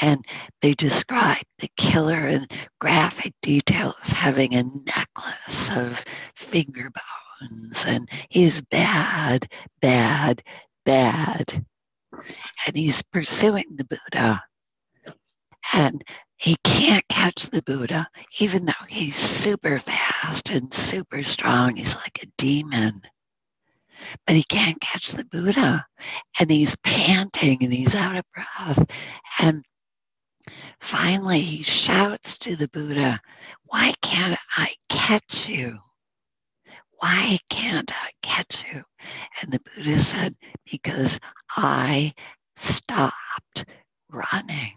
And 0.03 0.25
they 0.61 0.75
describe 0.75 1.43
the 1.59 1.71
killer 1.77 2.27
in 2.27 2.47
graphic 2.81 3.35
details 3.43 4.11
having 4.11 4.55
a 4.55 4.63
necklace 4.63 5.77
of 5.77 6.05
finger 6.35 6.91
bones. 6.91 7.85
And 7.87 8.09
he's 8.29 8.63
bad, 8.63 9.47
bad, 9.81 10.43
bad. 10.85 11.65
And 12.67 12.77
he's 12.77 13.03
pursuing 13.03 13.65
the 13.77 13.85
Buddha. 13.85 14.43
And 15.75 16.03
he 16.39 16.57
can't 16.65 17.07
catch 17.09 17.47
the 17.47 17.63
Buddha, 17.63 18.09
even 18.41 18.67
though 18.67 18.73
he's 18.89 19.17
super 19.17 19.79
fast 19.79 20.51
and 20.51 20.73
super 20.73 21.23
strong. 21.23 21.77
He's 21.77 21.97
like 21.97 22.23
a 22.23 22.27
demon. 22.37 23.03
But 24.27 24.37
he 24.37 24.43
can't 24.45 24.81
catch 24.81 25.13
the 25.13 25.25
Buddha. 25.25 25.85
And 26.41 26.51
he's 26.51 26.77
panting 26.85 27.63
and 27.63 27.73
he's 27.73 27.95
out 27.95 28.17
of 28.17 28.25
breath. 28.35 28.91
And 29.41 29.65
finally, 30.81 31.41
he 31.41 31.63
shouts 31.63 32.39
to 32.39 32.57
the 32.57 32.69
Buddha, 32.69 33.21
Why 33.65 33.95
can't 34.03 34.39
I 34.57 34.75
catch 34.89 35.49
you? 35.49 35.79
Why 36.99 37.39
can't 37.51 37.93
I 37.95 38.11
catch 38.23 38.65
you? 38.73 38.83
And 39.43 39.53
the 39.53 39.61
Buddha 39.61 39.99
said, 39.99 40.35
Because 40.71 41.21
I 41.57 42.13
stopped 42.57 43.65
running. 44.11 44.75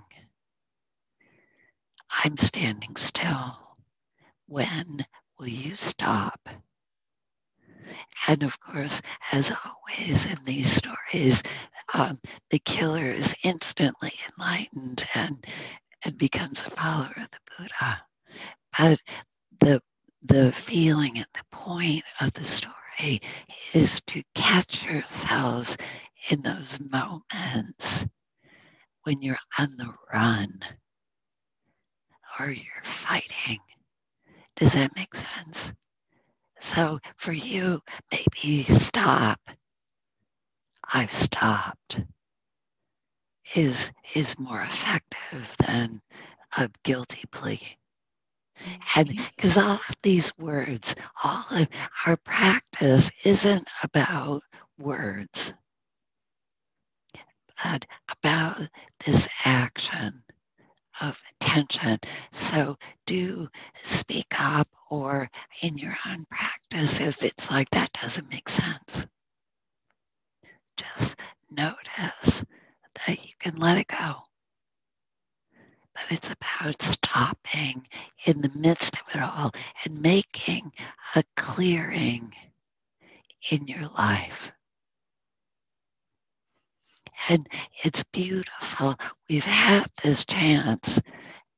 I'm 2.24 2.38
standing 2.38 2.95
still. 2.95 3.57
When 4.47 5.05
will 5.38 5.47
you 5.47 5.76
stop? 5.76 6.49
And 8.28 8.44
of 8.44 8.60
course, 8.60 9.02
as 9.32 9.52
always 9.52 10.26
in 10.26 10.38
these 10.46 10.72
stories, 10.72 11.44
um, 11.94 12.20
the 12.50 12.60
killer 12.60 13.10
is 13.12 13.36
instantly 13.44 14.14
enlightened 14.32 15.06
and, 15.16 15.46
and 16.06 16.18
becomes 16.18 16.64
a 16.64 16.70
follower 16.70 17.14
of 17.18 17.30
the 17.32 17.40
Buddha. 17.58 18.02
But 18.78 19.02
the, 19.60 19.82
the 20.24 20.52
feeling 20.52 21.18
and 21.18 21.28
the 21.34 21.46
point 21.52 22.04
of 22.22 22.34
the 22.34 22.44
story 22.44 23.22
is 23.74 24.02
to 24.08 24.24
catch 24.36 24.86
yourselves 24.86 25.78
in 26.30 26.42
those 26.42 26.80
moments 26.80 28.06
when 29.04 29.22
you're 29.22 29.38
on 29.58 29.70
the 29.78 29.94
run 30.14 30.60
or 32.40 32.50
you're 32.52 32.84
fighting. 32.84 33.60
Does 34.56 34.74
that 34.74 34.96
make 34.96 35.16
sense? 35.16 35.74
So 36.60 36.99
for 37.18 37.32
you, 37.32 37.82
maybe 38.12 38.64
stop. 38.66 39.39
I've 40.93 41.12
stopped 41.14 42.01
is 43.55 43.91
is 44.16 44.38
more 44.39 44.62
effective 44.62 45.55
than 45.66 46.01
a 46.57 46.70
guilty 46.84 47.24
plea. 47.32 47.78
And 48.95 49.10
because 49.36 49.57
all 49.57 49.76
of 49.76 49.95
these 50.03 50.32
words, 50.38 50.95
all 51.24 51.45
of 51.51 51.70
our 52.05 52.18
practice 52.18 53.10
isn't 53.24 53.68
about 53.84 54.43
words, 54.78 55.53
but 57.64 57.86
about 58.10 58.70
this 59.05 59.30
action 59.45 60.24
of 61.02 61.22
attention. 61.36 62.00
So 62.32 62.78
do 63.06 63.47
speak 63.74 64.39
up 64.39 64.68
or 64.89 65.30
in 65.62 65.78
your 65.78 65.95
own 66.08 66.26
practice 66.30 67.00
if 67.00 67.24
it's 67.24 67.52
like 67.52 67.70
that 67.72 67.91
doesn't 67.93 68.30
make 68.30 68.50
sense. 68.50 69.06
Just 70.78 71.20
notice 71.52 72.43
that 73.06 73.26
you 73.26 73.34
can 73.39 73.58
let 73.60 73.78
it 73.78 73.88
go. 73.88 74.16
But 75.93 76.06
it's 76.12 76.32
about 76.32 76.82
stopping 76.82 77.88
in 78.26 78.41
the 78.41 78.52
midst 78.56 78.97
of 78.97 79.16
it 79.16 79.22
all 79.22 79.52
and 79.86 80.02
making 80.02 80.72
a 81.16 81.24
clearing 81.36 82.34
in 83.52 83.68
your 83.68 83.88
life. 83.97 84.52
And 87.30 87.47
it's 87.84 88.03
beautiful. 88.05 88.95
We've 89.28 89.45
had 89.45 89.86
this 90.03 90.26
chance 90.26 91.01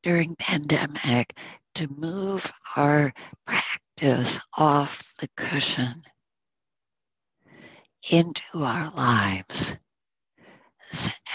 during 0.03 0.35
pandemic 0.37 1.37
to 1.75 1.87
move 1.87 2.51
our 2.75 3.13
practice 3.45 4.39
off 4.57 5.13
the 5.19 5.29
cushion 5.37 6.03
into 8.09 8.63
our 8.63 8.89
lives 8.91 9.75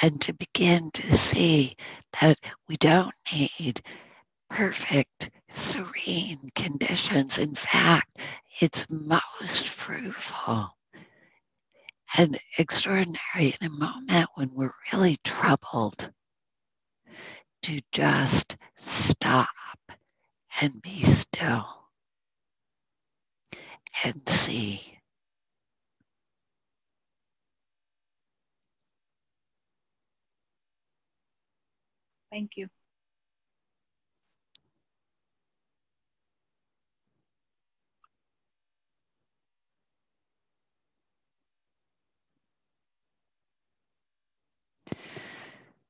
and 0.02 0.20
to 0.20 0.32
begin 0.34 0.90
to 0.92 1.12
see 1.12 1.74
that 2.20 2.38
we 2.68 2.76
don't 2.76 3.14
need 3.32 3.80
perfect, 4.50 5.30
serene 5.48 6.50
conditions. 6.54 7.38
In 7.38 7.54
fact, 7.54 8.18
it's 8.60 8.86
most 8.90 9.68
fruitful 9.68 10.76
and 12.18 12.38
extraordinary 12.59 13.54
in 13.61 13.66
a 13.66 13.70
moment 13.70 14.28
when 14.34 14.50
we're 14.54 14.74
really 14.92 15.18
troubled 15.24 16.11
to 17.62 17.80
just 17.92 18.57
stop 18.76 19.48
and 20.61 20.80
be 20.82 21.02
still 21.02 21.66
and 24.04 24.28
see. 24.28 24.98
Thank 32.30 32.57
you. 32.57 32.68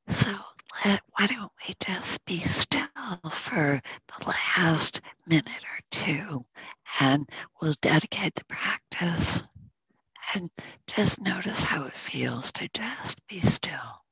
So 0.09 0.33
let, 0.85 1.01
why 1.19 1.27
don't 1.29 1.53
we 1.67 1.75
just 1.85 2.25
be 2.27 2.41
still 2.41 2.87
for 3.31 3.83
the 4.09 4.27
last 4.57 5.01
minute 5.27 5.49
or 5.49 5.81
two 5.91 6.47
and 7.01 7.29
we'll 7.61 7.75
dedicate 7.83 8.35
the 8.37 8.45
practice 8.47 9.43
and 10.35 10.51
just 10.89 11.21
notice 11.21 11.63
how 11.65 11.85
it 11.87 11.95
feels 11.97 12.53
to 12.53 12.69
just 12.75 13.27
be 13.29 13.41
still. 13.41 14.03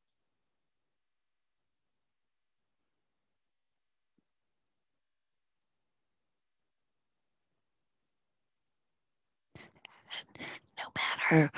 No 10.79 10.85
matter 10.97 11.51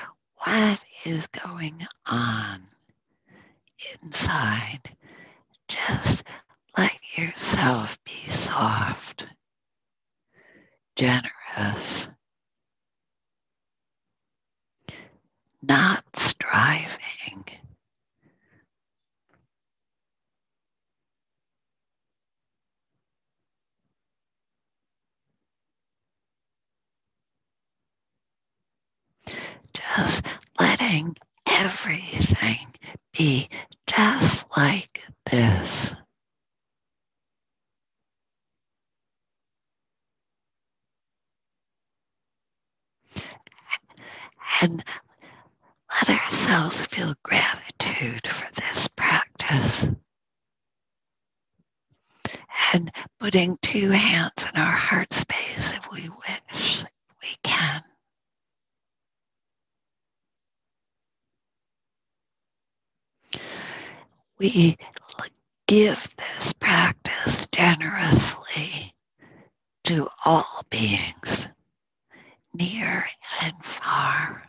what 0.44 0.84
is 1.06 1.26
going 1.28 1.86
on, 2.06 2.62
inside. 4.02 4.96
Just 5.68 6.24
let 6.76 6.96
yourself 7.16 7.98
be 8.04 8.12
soft, 8.28 9.26
generous, 10.96 12.08
not 15.62 16.04
striving. 16.16 17.44
Just 29.74 30.24
letting 30.58 31.16
everything 31.46 32.74
be 33.16 33.48
just 33.86 34.46
like 34.56 35.02
this. 35.30 35.94
And 44.62 44.82
let 46.08 46.20
ourselves 46.20 46.82
feel 46.82 47.14
gratitude 47.22 48.26
for 48.26 48.52
this 48.54 48.88
practice. 48.88 49.86
and 52.74 52.90
putting 53.20 53.56
two 53.62 53.90
hands 53.90 54.46
in 54.52 54.60
our 54.60 54.70
heart 54.72 55.12
space 55.12 55.72
if 55.74 55.90
we 55.92 56.08
wish 56.08 56.84
we 57.22 57.28
can. 57.42 57.82
We 64.38 64.76
give 65.66 66.08
this 66.16 66.52
practice 66.52 67.46
generously 67.52 68.94
to 69.84 70.08
all 70.24 70.62
beings, 70.70 71.48
near 72.54 73.06
and 73.42 73.64
far. 73.64 74.42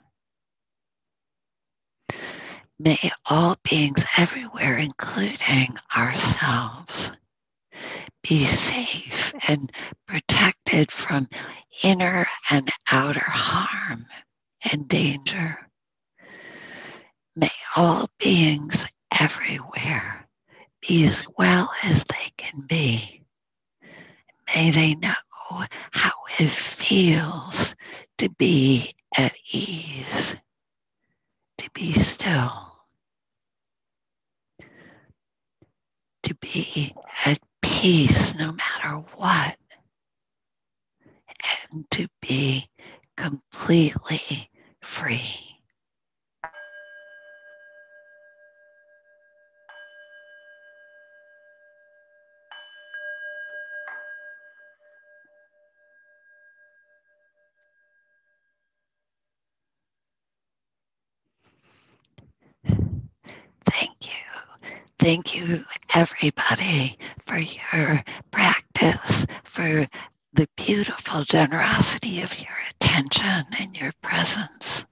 May 2.80 3.00
all 3.26 3.58
beings 3.64 4.06
everywhere, 4.18 4.78
including 4.78 5.78
ourselves, 5.96 7.12
be 8.22 8.46
safe 8.46 9.34
and 9.50 9.72
protected 10.08 10.92
from 10.92 11.30
inner 11.84 12.28
and 12.52 12.70
outer 12.92 13.24
harm 13.26 14.06
and 14.72 14.88
danger. 14.88 15.67
May 17.38 17.52
all 17.76 18.10
beings 18.18 18.88
everywhere 19.22 20.28
be 20.82 21.06
as 21.06 21.24
well 21.38 21.70
as 21.84 22.04
they 22.06 22.32
can 22.36 22.66
be. 22.68 23.22
May 24.56 24.72
they 24.72 24.96
know 24.96 25.14
how 25.92 26.12
it 26.40 26.50
feels 26.50 27.76
to 28.18 28.30
be 28.30 28.92
at 29.16 29.38
ease, 29.54 30.36
to 31.60 31.70
be 31.76 31.94
still. 31.94 32.68
to 36.28 36.36
be 36.36 36.94
at 37.26 37.40
peace 37.62 38.36
no 38.36 38.52
matter 38.52 38.98
what, 39.16 39.56
and 41.72 41.90
to 41.90 42.08
be 42.22 42.68
completely 43.16 44.50
free. 44.82 45.57
Thank 65.08 65.34
you, 65.36 65.64
everybody, 65.96 66.98
for 67.20 67.38
your 67.38 68.04
practice, 68.30 69.26
for 69.46 69.88
the 70.34 70.50
beautiful 70.58 71.24
generosity 71.24 72.22
of 72.24 72.38
your 72.38 72.52
attention 72.72 73.46
and 73.58 73.78
your 73.78 73.94
presence. 74.02 74.84